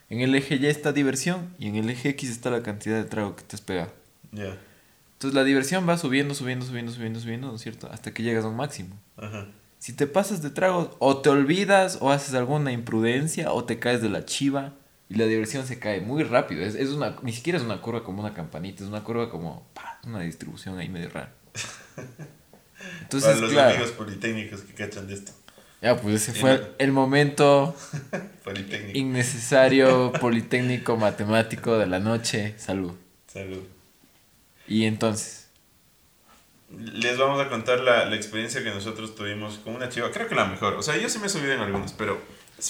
En 0.09 0.21
el 0.21 0.33
eje 0.33 0.55
Y 0.55 0.65
está 0.65 0.91
diversión 0.93 1.53
y 1.59 1.67
en 1.67 1.75
el 1.75 1.89
eje 1.89 2.09
X 2.09 2.31
está 2.31 2.49
la 2.49 2.63
cantidad 2.63 2.97
de 2.97 3.03
trago 3.05 3.35
que 3.35 3.43
te 3.43 3.55
has 3.55 3.61
pegado. 3.61 3.93
Ya, 4.31 4.57
Entonces 5.13 5.35
la 5.35 5.43
diversión 5.43 5.87
va 5.87 5.97
subiendo, 5.99 6.33
subiendo, 6.33 6.65
subiendo, 6.65 6.91
subiendo, 6.91 7.19
subiendo, 7.19 7.47
¿no 7.49 7.55
es 7.55 7.61
cierto? 7.61 7.87
Hasta 7.91 8.11
que 8.11 8.23
llegas 8.23 8.43
a 8.43 8.47
un 8.47 8.55
máximo. 8.55 8.99
ajá. 9.17 9.45
Si 9.81 9.93
te 9.93 10.05
pasas 10.05 10.43
de 10.43 10.51
tragos, 10.51 10.89
o 10.99 11.17
te 11.21 11.29
olvidas, 11.29 11.97
o 12.01 12.11
haces 12.11 12.35
alguna 12.35 12.71
imprudencia, 12.71 13.51
o 13.51 13.63
te 13.63 13.79
caes 13.79 13.99
de 14.03 14.09
la 14.09 14.25
chiva, 14.25 14.73
y 15.09 15.15
la 15.15 15.25
diversión 15.25 15.65
se 15.65 15.79
cae 15.79 16.01
muy 16.01 16.21
rápido. 16.23 16.61
Es, 16.63 16.75
es 16.75 16.89
una, 16.89 17.15
ni 17.23 17.33
siquiera 17.33 17.57
es 17.57 17.65
una 17.65 17.81
curva 17.81 18.03
como 18.03 18.21
una 18.21 18.35
campanita, 18.35 18.83
es 18.83 18.89
una 18.89 19.03
curva 19.03 19.31
como 19.31 19.65
pa, 19.73 19.99
una 20.05 20.19
distribución 20.19 20.77
ahí 20.77 20.87
medio 20.87 21.09
rara. 21.09 21.33
Entonces, 23.01 23.29
Para 23.31 23.41
los 23.41 23.51
claro, 23.51 23.69
amigos 23.71 23.91
politécnicos 23.91 24.61
que 24.61 24.73
cachan 24.73 25.07
de 25.07 25.15
esto. 25.15 25.31
ya 25.81 25.97
pues 25.99 26.15
ese 26.29 26.39
fue 26.39 26.51
el, 26.53 26.67
el 26.77 26.91
momento 26.91 27.75
Politécnico. 28.43 28.97
innecesario, 28.97 30.11
politécnico, 30.13 30.95
matemático 30.95 31.77
de 31.79 31.87
la 31.87 31.99
noche. 31.99 32.53
Salud. 32.57 32.93
Salud. 33.27 33.63
Y 34.67 34.85
entonces, 34.85 35.40
les 36.77 37.17
vamos 37.17 37.39
a 37.39 37.49
contar 37.49 37.79
la, 37.81 38.05
la 38.05 38.15
experiencia 38.15 38.63
que 38.63 38.69
nosotros 38.71 39.15
tuvimos 39.15 39.59
con 39.59 39.75
una 39.75 39.89
chiva. 39.89 40.11
Creo 40.11 40.27
que 40.27 40.35
la 40.35 40.45
mejor. 40.45 40.73
O 40.75 40.83
sea, 40.83 40.97
yo 40.97 41.09
sí 41.09 41.19
me 41.19 41.27
he 41.27 41.29
subido 41.29 41.53
en 41.53 41.59
algunas, 41.61 41.93
pero 41.93 42.19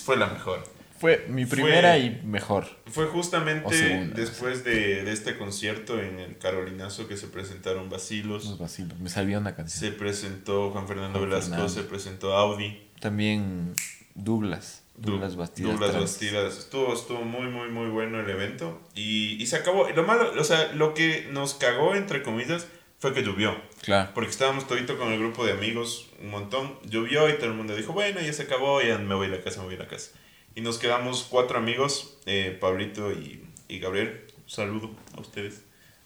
fue 0.03 0.17
la 0.17 0.27
mejor. 0.27 0.63
Fue 0.99 1.25
mi 1.29 1.47
primera 1.47 1.97
y 1.97 2.21
mejor. 2.23 2.65
Fue 2.85 3.07
justamente 3.07 3.75
segunda. 3.75 4.15
después 4.15 4.63
de, 4.63 5.03
de 5.03 5.11
este 5.11 5.35
concierto 5.35 5.99
en 5.99 6.19
el 6.19 6.37
Carolinazo 6.37 7.07
que 7.07 7.17
se 7.17 7.25
presentaron 7.25 7.85
Los 7.85 7.93
Basilos. 7.93 8.59
vacilos. 8.59 8.99
Me 8.99 9.09
salió 9.09 9.39
una 9.39 9.55
canción. 9.55 9.79
Se 9.79 9.97
presentó 9.97 10.69
Juan 10.69 10.87
Fernando 10.87 11.17
Juan 11.17 11.29
Velasco, 11.31 11.49
Fernando. 11.49 11.73
se 11.73 11.83
presentó 11.83 12.33
Audi. 12.37 12.87
También 12.99 13.73
Douglas. 14.13 14.83
Douglas 14.95 15.35
Bastidas. 15.35 15.71
Douglas. 15.71 15.99
Bastidas. 15.99 16.57
Estuvo, 16.59 16.93
estuvo 16.93 17.23
muy, 17.23 17.47
muy, 17.47 17.69
muy 17.69 17.89
bueno 17.89 18.19
el 18.19 18.29
evento. 18.29 18.79
Y, 18.93 19.41
y 19.41 19.47
se 19.47 19.55
acabó. 19.55 19.89
Lo 19.89 20.03
malo, 20.03 20.31
o 20.39 20.43
sea, 20.43 20.71
lo 20.73 20.93
que 20.93 21.27
nos 21.31 21.55
cagó, 21.55 21.95
entre 21.95 22.21
comillas, 22.21 22.67
fue 23.01 23.13
que 23.13 23.23
llovió. 23.23 23.59
Claro. 23.81 24.11
Porque 24.13 24.29
estábamos 24.29 24.67
todito 24.67 24.97
con 24.97 25.11
el 25.11 25.19
grupo 25.19 25.43
de 25.43 25.51
amigos, 25.53 26.09
un 26.21 26.29
montón. 26.29 26.77
Llovió 26.85 27.27
y 27.29 27.33
todo 27.33 27.47
el 27.47 27.53
mundo 27.55 27.75
dijo, 27.75 27.93
bueno, 27.93 28.21
ya 28.21 28.31
se 28.31 28.43
acabó, 28.43 28.79
ya 28.81 28.97
me 28.99 29.15
voy 29.15 29.25
a 29.25 29.31
la 29.31 29.41
casa, 29.41 29.59
me 29.59 29.65
voy 29.65 29.75
a 29.75 29.79
la 29.79 29.87
casa. 29.87 30.11
Y 30.53 30.61
nos 30.61 30.77
quedamos 30.77 31.23
cuatro 31.29 31.57
amigos, 31.57 32.17
eh, 32.27 32.55
Pablito 32.61 33.11
y, 33.11 33.43
y 33.67 33.79
Gabriel. 33.79 34.21
Un 34.43 34.49
saludo 34.49 34.91
a 35.17 35.19
ustedes. 35.19 35.63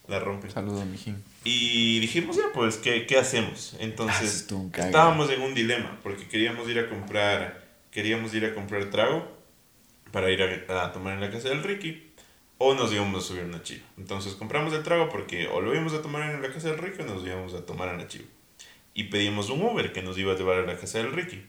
La 0.08 0.20
rompen. 0.20 0.52
Saludos, 0.52 0.86
mijín. 0.86 1.22
Y 1.44 2.00
dijimos, 2.00 2.38
ya, 2.38 2.44
pues, 2.54 2.78
¿qué, 2.78 3.06
qué 3.08 3.18
hacemos? 3.18 3.74
Ah, 3.74 3.78
Entonces, 3.82 4.48
cague. 4.72 4.88
estábamos 4.88 5.30
en 5.32 5.42
un 5.42 5.54
dilema, 5.56 6.00
porque 6.02 6.28
queríamos 6.28 6.70
ir 6.70 6.80
a 6.80 6.88
comprar, 6.88 7.66
queríamos 7.92 8.34
ir 8.36 8.46
a 8.46 8.54
comprar 8.54 8.90
trago 8.92 9.28
para 10.12 10.30
ir 10.30 10.42
a, 10.70 10.86
a 10.86 10.92
tomar 10.94 11.16
en 11.16 11.22
la 11.22 11.32
casa 11.32 11.50
del 11.50 11.64
Ricky, 11.64 12.05
o 12.58 12.74
nos 12.74 12.92
íbamos 12.94 13.24
a 13.24 13.28
subir 13.28 13.44
a 13.44 13.46
una 13.46 13.64
chiva. 13.64 13.84
Entonces 13.98 14.34
compramos 14.36 14.74
el 14.74 14.84
trago 14.84 15.10
porque 15.10 15.48
o 15.48 15.62
lo 15.62 15.74
íbamos 15.74 15.94
a 15.94 16.02
tomar 16.02 16.30
en 16.34 16.42
la 16.42 16.52
casa 16.52 16.70
del 16.70 16.78
Ricky 16.78 17.02
o 17.02 17.06
nos 17.06 17.26
íbamos 17.26 17.54
a 17.54 17.66
tomar 17.66 17.90
en 17.90 17.98
la 17.98 18.08
chiva. 18.08 18.26
Y 18.94 19.06
pedimos 19.06 19.50
un 19.50 19.62
Uber 19.62 19.92
que 19.92 20.02
nos 20.02 20.18
iba 20.18 20.34
a 20.34 20.38
llevar 20.38 20.60
a 20.60 20.66
la 20.66 20.78
casa 20.78 21.00
del 21.00 21.12
Ricky. 21.12 21.44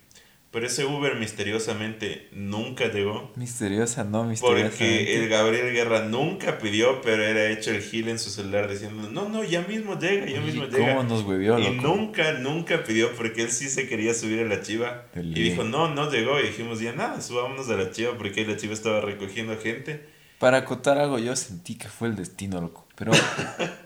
Pero 0.53 0.69
ese 0.69 0.85
Uber 0.87 1.17
misteriosamente 1.17 2.29
nunca 2.33 2.87
llegó. 2.91 3.31
Misteriosa, 3.37 4.05
no 4.05 4.25
misteriosa. 4.25 4.71
Porque 4.71 5.17
el 5.17 5.29
Gabriel 5.29 5.73
Guerra 5.75 6.07
nunca 6.07 6.59
pidió, 6.59 7.03
pero 7.03 7.25
era 7.25 7.51
hecho 7.51 7.73
el 7.73 7.83
gil 7.83 8.09
en 8.09 8.19
su 8.19 8.31
celular 8.31 8.71
diciendo, 8.71 9.09
no, 9.11 9.29
no, 9.29 9.45
ya 9.45 9.63
mismo 9.63 9.99
llega, 9.99 10.27
ya 10.27 10.41
mismo 10.41 10.65
llega. 10.65 10.95
¿Cómo 10.95 11.03
nos 11.03 11.25
huevió, 11.25 11.59
Y 11.59 11.75
loco? 11.75 11.89
nunca, 11.89 12.33
nunca 12.35 12.85
pidió 12.85 13.13
porque 13.17 13.43
él 13.43 13.51
sí 13.51 13.69
se 13.69 13.87
quería 13.87 14.15
subir 14.15 14.41
a 14.41 14.45
la 14.45 14.63
chiva. 14.63 15.07
Y 15.15 15.43
dijo, 15.43 15.63
no, 15.63 15.95
no 15.95 16.11
llegó. 16.11 16.41
Y 16.41 16.45
dijimos, 16.45 16.81
ya 16.81 16.93
nada, 16.93 17.21
subámonos 17.21 17.69
a 17.69 17.77
la 17.77 17.91
chiva 17.91 18.17
porque 18.17 18.41
ahí 18.41 18.47
la 18.47 18.57
chiva 18.57 18.73
estaba 18.73 19.01
recogiendo 19.03 19.59
gente. 19.59 20.16
Para 20.39 20.59
acotar 20.59 20.99
algo, 20.99 21.19
yo 21.19 21.35
sentí 21.37 21.77
que 21.77 21.89
fue 21.89 22.09
el 22.09 22.17
destino, 22.17 22.61
loco. 22.61 22.87
Pero 22.97 23.13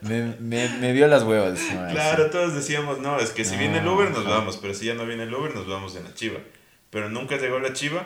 me, 0.03 0.35
me, 0.41 0.69
me 0.79 0.93
dio 0.93 1.07
las 1.09 1.23
huevas. 1.25 1.59
Claro, 1.93 2.31
todos 2.31 2.55
decíamos, 2.55 2.99
no, 3.01 3.19
es 3.19 3.31
que 3.31 3.45
si 3.45 3.53
No, 3.55 3.59
viene 3.61 3.79
el 3.79 3.87
Uber 3.89 4.11
nos 4.11 4.25
vamos, 4.25 4.57
pero 4.57 4.73
si 4.75 4.87
ya 4.87 4.95
no 4.95 5.05
viene 5.07 5.25
el 5.25 5.35
Uber 5.35 5.55
nos 5.55 5.67
vamos 5.69 5.95
en 5.97 6.05
la 6.05 6.15
chiva. 6.15 6.39
Pero 6.91 7.09
nunca 7.09 7.37
llegó 7.37 7.59
la 7.61 7.73
chiva 7.73 8.05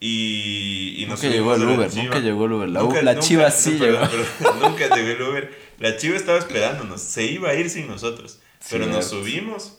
y, 0.00 0.94
y 0.98 1.06
nos 1.06 1.22
Nunca 1.22 1.34
llegó 1.34 1.54
el 1.54 1.62
Uber, 1.64 1.94
nunca 1.94 2.18
llegó 2.18 2.44
el 2.46 2.52
Uber. 2.52 2.68
La, 2.68 2.80
Nunca- 2.80 3.02
la 3.02 3.12
nunca- 3.14 3.26
chiva 3.26 3.50
sí 3.50 3.72
llegó. 3.78 3.98
pero 4.40 4.54
nunca 4.68 4.94
llegó 4.94 5.08
el 5.10 5.22
Uber. 5.22 5.58
La 5.78 5.96
chiva 5.96 6.16
estaba 6.16 6.38
esperándonos. 6.38 7.00
Se 7.00 7.24
iba 7.24 7.50
a 7.50 7.54
ir 7.54 7.70
sin 7.70 7.86
nosotros. 7.88 8.40
Pero 8.70 8.86
nos 8.86 9.06
subimos 9.08 9.78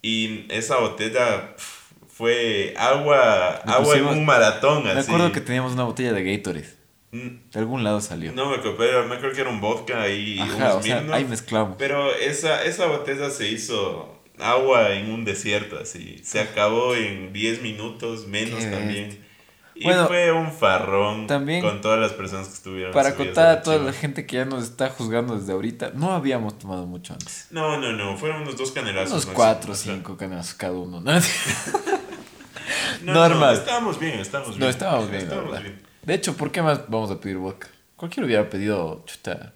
y 0.00 0.46
esa 0.48 0.78
botella 0.78 1.54
fue 2.08 2.74
agua, 2.78 3.62
Le 3.64 3.72
agua 3.72 3.96
en 3.96 4.04
pusimos- 4.04 4.16
un 4.16 4.24
maratón. 4.24 4.84
Me 4.84 4.90
así. 4.90 5.10
acuerdo 5.10 5.32
que 5.32 5.40
teníamos 5.40 5.72
una 5.72 5.84
botella 5.84 6.12
de 6.12 6.24
Gatorade. 6.36 6.81
Mm, 7.12 7.50
De 7.52 7.58
algún 7.58 7.84
lado 7.84 8.00
salió. 8.00 8.32
No 8.32 8.48
me 8.48 8.56
acuerdo, 8.56 8.76
pero 8.78 9.06
me 9.06 9.16
acuerdo 9.16 9.34
que 9.34 9.42
era 9.42 9.50
un 9.50 9.60
vodka 9.60 10.08
y 10.08 10.38
Ajá, 10.38 10.76
o 10.76 10.82
sea, 10.82 11.04
ahí 11.12 11.26
mezclamos. 11.26 11.76
Pero 11.78 12.10
esa, 12.14 12.64
esa 12.64 12.86
botella 12.86 13.28
se 13.28 13.48
hizo 13.48 14.22
agua 14.38 14.92
en 14.92 15.10
un 15.12 15.24
desierto, 15.26 15.78
así. 15.78 16.20
Se 16.24 16.40
acabó 16.40 16.94
en 16.94 17.34
10 17.34 17.60
minutos, 17.60 18.26
menos 18.26 18.60
Qué 18.60 18.70
también. 18.70 19.22
Y 19.74 19.84
Bueno, 19.84 20.06
fue 20.06 20.32
un 20.32 20.52
farrón 20.52 21.26
también, 21.26 21.62
con 21.62 21.80
todas 21.82 21.98
las 22.00 22.12
personas 22.12 22.48
que 22.48 22.54
estuvieron. 22.54 22.92
Para 22.92 23.14
contar 23.14 23.48
a 23.48 23.62
toda 23.62 23.78
la 23.78 23.92
gente 23.92 24.26
que 24.26 24.36
ya 24.36 24.44
nos 24.46 24.64
está 24.64 24.88
juzgando 24.88 25.38
desde 25.38 25.52
ahorita, 25.52 25.92
no 25.94 26.12
habíamos 26.12 26.58
tomado 26.58 26.86
mucho 26.86 27.12
antes. 27.12 27.48
No, 27.50 27.78
no, 27.78 27.92
no, 27.92 28.16
fueron 28.16 28.42
unos 28.42 28.56
dos 28.56 28.72
canelazos. 28.72 29.12
Unos 29.12 29.26
cuatro 29.26 29.72
o 29.72 29.76
cinco 29.76 30.16
canastos 30.16 30.54
cada 30.54 30.74
uno. 30.74 31.00
¿no? 31.00 31.12
no, 33.02 33.12
normal. 33.12 33.54
No, 33.54 33.60
estábamos 33.60 33.98
bien, 33.98 34.18
estábamos 34.18 34.56
bien. 34.56 34.60
No, 34.60 34.68
estábamos 34.68 35.10
bien, 35.10 35.22
Estábamos 35.22 35.62
bien. 35.62 35.91
De 36.02 36.14
hecho, 36.14 36.36
¿por 36.36 36.50
qué 36.50 36.62
más 36.62 36.88
vamos 36.88 37.10
a 37.10 37.20
pedir 37.20 37.36
vodka? 37.36 37.68
Cualquiera 37.96 38.26
hubiera 38.26 38.50
pedido, 38.50 39.04
chuta, 39.06 39.52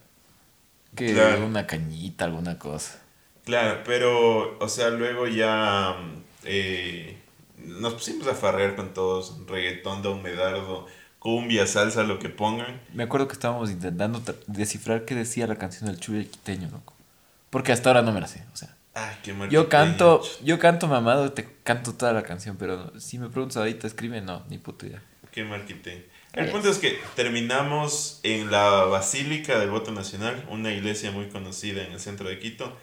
que 0.94 1.12
Claro. 1.12 1.44
una 1.46 1.66
cañita, 1.66 2.24
alguna 2.24 2.58
cosa. 2.58 3.02
Claro, 3.44 3.82
pero, 3.84 4.58
o 4.58 4.68
sea, 4.68 4.90
luego 4.90 5.26
ya 5.26 5.96
mm, 5.98 6.22
eh, 6.44 7.18
nos 7.58 7.94
pusimos 7.94 8.26
a 8.28 8.34
farrear 8.34 8.76
con 8.76 8.94
todos, 8.94 9.36
reggaetón, 9.46 10.02
don 10.02 10.22
medardo, 10.22 10.86
cumbia, 11.18 11.66
salsa, 11.66 12.04
lo 12.04 12.18
que 12.18 12.28
pongan. 12.28 12.80
Me 12.94 13.02
acuerdo 13.04 13.26
que 13.26 13.34
estábamos 13.34 13.70
intentando 13.70 14.22
descifrar 14.46 15.04
qué 15.04 15.14
decía 15.14 15.46
la 15.46 15.56
canción 15.56 15.86
del 15.86 15.98
Chuy 15.98 16.18
el 16.18 16.28
Quiteño, 16.30 16.68
loco. 16.70 16.94
Porque 17.50 17.72
hasta 17.72 17.90
ahora 17.90 18.02
no 18.02 18.12
me 18.12 18.20
la 18.20 18.28
sé, 18.28 18.44
o 18.52 18.56
sea. 18.56 18.76
Ay, 18.94 19.16
qué 19.22 19.32
mal. 19.32 19.50
Yo 19.50 19.68
canto, 19.68 20.22
yo 20.42 20.58
canto 20.58 20.86
mamado, 20.86 21.32
te 21.32 21.46
canto 21.64 21.94
toda 21.94 22.12
la 22.12 22.22
canción, 22.22 22.56
pero 22.56 22.98
si 22.98 23.18
me 23.18 23.28
preguntas 23.28 23.56
ahorita, 23.58 23.86
escribe, 23.86 24.20
no, 24.20 24.44
ni 24.48 24.58
puta 24.58 24.86
idea. 24.86 25.02
Qué 25.32 25.44
marquete. 25.44 26.08
¿Qué 26.36 26.42
El 26.42 26.50
punto 26.50 26.68
es 26.68 26.76
que 26.76 26.98
terminamos 27.14 28.20
en 28.22 28.50
la 28.50 28.84
Basílica 28.84 29.58
del 29.58 29.70
Voto 29.70 29.90
Nacional, 29.90 30.46
una 30.50 30.70
iglesia 30.70 31.10
muy 31.10 31.30
conocida 31.30 31.82
en 31.82 31.92
el 31.92 31.98
centro 31.98 32.28
de 32.28 32.38
Quito, 32.38 32.76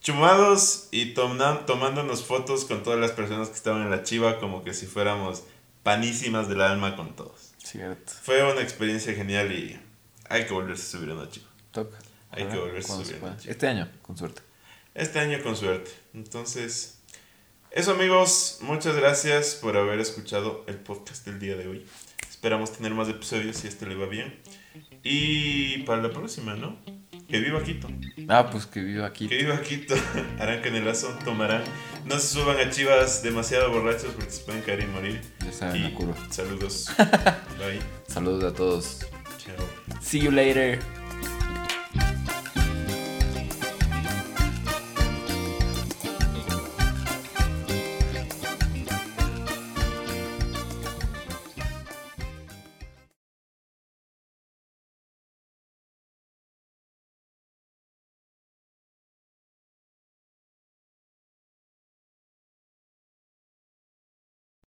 chumados 0.00 0.86
y 0.92 1.12
tomándonos 1.14 2.24
fotos 2.24 2.64
con 2.64 2.84
todas 2.84 3.00
las 3.00 3.10
personas 3.10 3.48
que 3.48 3.56
estaban 3.56 3.82
en 3.82 3.90
la 3.90 4.04
chiva 4.04 4.38
como 4.38 4.62
que 4.62 4.72
si 4.72 4.86
fuéramos 4.86 5.42
panísimas 5.82 6.48
del 6.48 6.60
alma 6.60 6.94
con 6.94 7.16
todos. 7.16 7.54
Cierto. 7.58 8.12
Fue 8.22 8.40
una 8.44 8.62
experiencia 8.62 9.12
genial 9.14 9.50
y 9.50 9.80
hay 10.28 10.46
que 10.46 10.54
volverse 10.54 10.84
a 10.84 11.00
subir 11.00 11.10
a 11.10 11.14
una 11.14 11.28
chiva. 11.28 11.48
Toca. 11.72 11.98
Hay 12.30 12.46
que 12.46 12.56
volverse 12.56 12.92
a 12.92 12.94
subir, 12.94 13.06
se 13.08 13.14
pueda. 13.14 13.34
¿no? 13.34 13.50
Este 13.50 13.66
año, 13.66 13.90
con 14.02 14.16
suerte. 14.16 14.42
Este 14.94 15.18
año 15.18 15.42
con 15.42 15.56
suerte. 15.56 15.90
Entonces, 16.14 16.98
eso 17.72 17.90
amigos, 17.90 18.58
muchas 18.60 18.94
gracias 18.94 19.56
por 19.56 19.76
haber 19.76 19.98
escuchado 19.98 20.62
el 20.68 20.76
podcast 20.76 21.26
del 21.26 21.40
día 21.40 21.56
de 21.56 21.66
hoy. 21.66 21.84
Esperamos 22.42 22.72
tener 22.72 22.92
más 22.92 23.08
episodios 23.08 23.56
si 23.58 23.68
este 23.68 23.86
le 23.86 23.94
va 23.94 24.06
bien. 24.06 24.34
Y 25.04 25.78
para 25.84 26.02
la 26.02 26.10
próxima, 26.10 26.56
¿no? 26.56 26.76
Que 27.28 27.38
viva 27.38 27.62
Quito. 27.62 27.86
Ah, 28.28 28.50
pues 28.50 28.66
que 28.66 28.80
vivo 28.80 29.04
aquí. 29.04 29.28
Que 29.28 29.36
viva 29.36 29.60
Quito. 29.62 29.94
Harán 30.40 30.60
canelazo, 30.60 31.16
tomarán. 31.24 31.62
No 32.04 32.18
se 32.18 32.26
suban 32.34 32.56
a 32.58 32.68
chivas 32.68 33.22
demasiado 33.22 33.70
borrachos 33.70 34.10
porque 34.16 34.32
se 34.32 34.42
pueden 34.42 34.60
caer 34.62 34.80
y 34.82 34.86
morir. 34.86 35.20
Ya 35.46 35.52
saben 35.52 35.86
Y 35.86 35.92
curva. 35.92 36.16
saludos. 36.30 36.90
Bye. 36.98 37.78
Saludos 38.08 38.42
a 38.42 38.52
todos. 38.56 39.06
Chao. 39.38 40.00
See 40.00 40.18
you 40.20 40.32
later. 40.32 40.80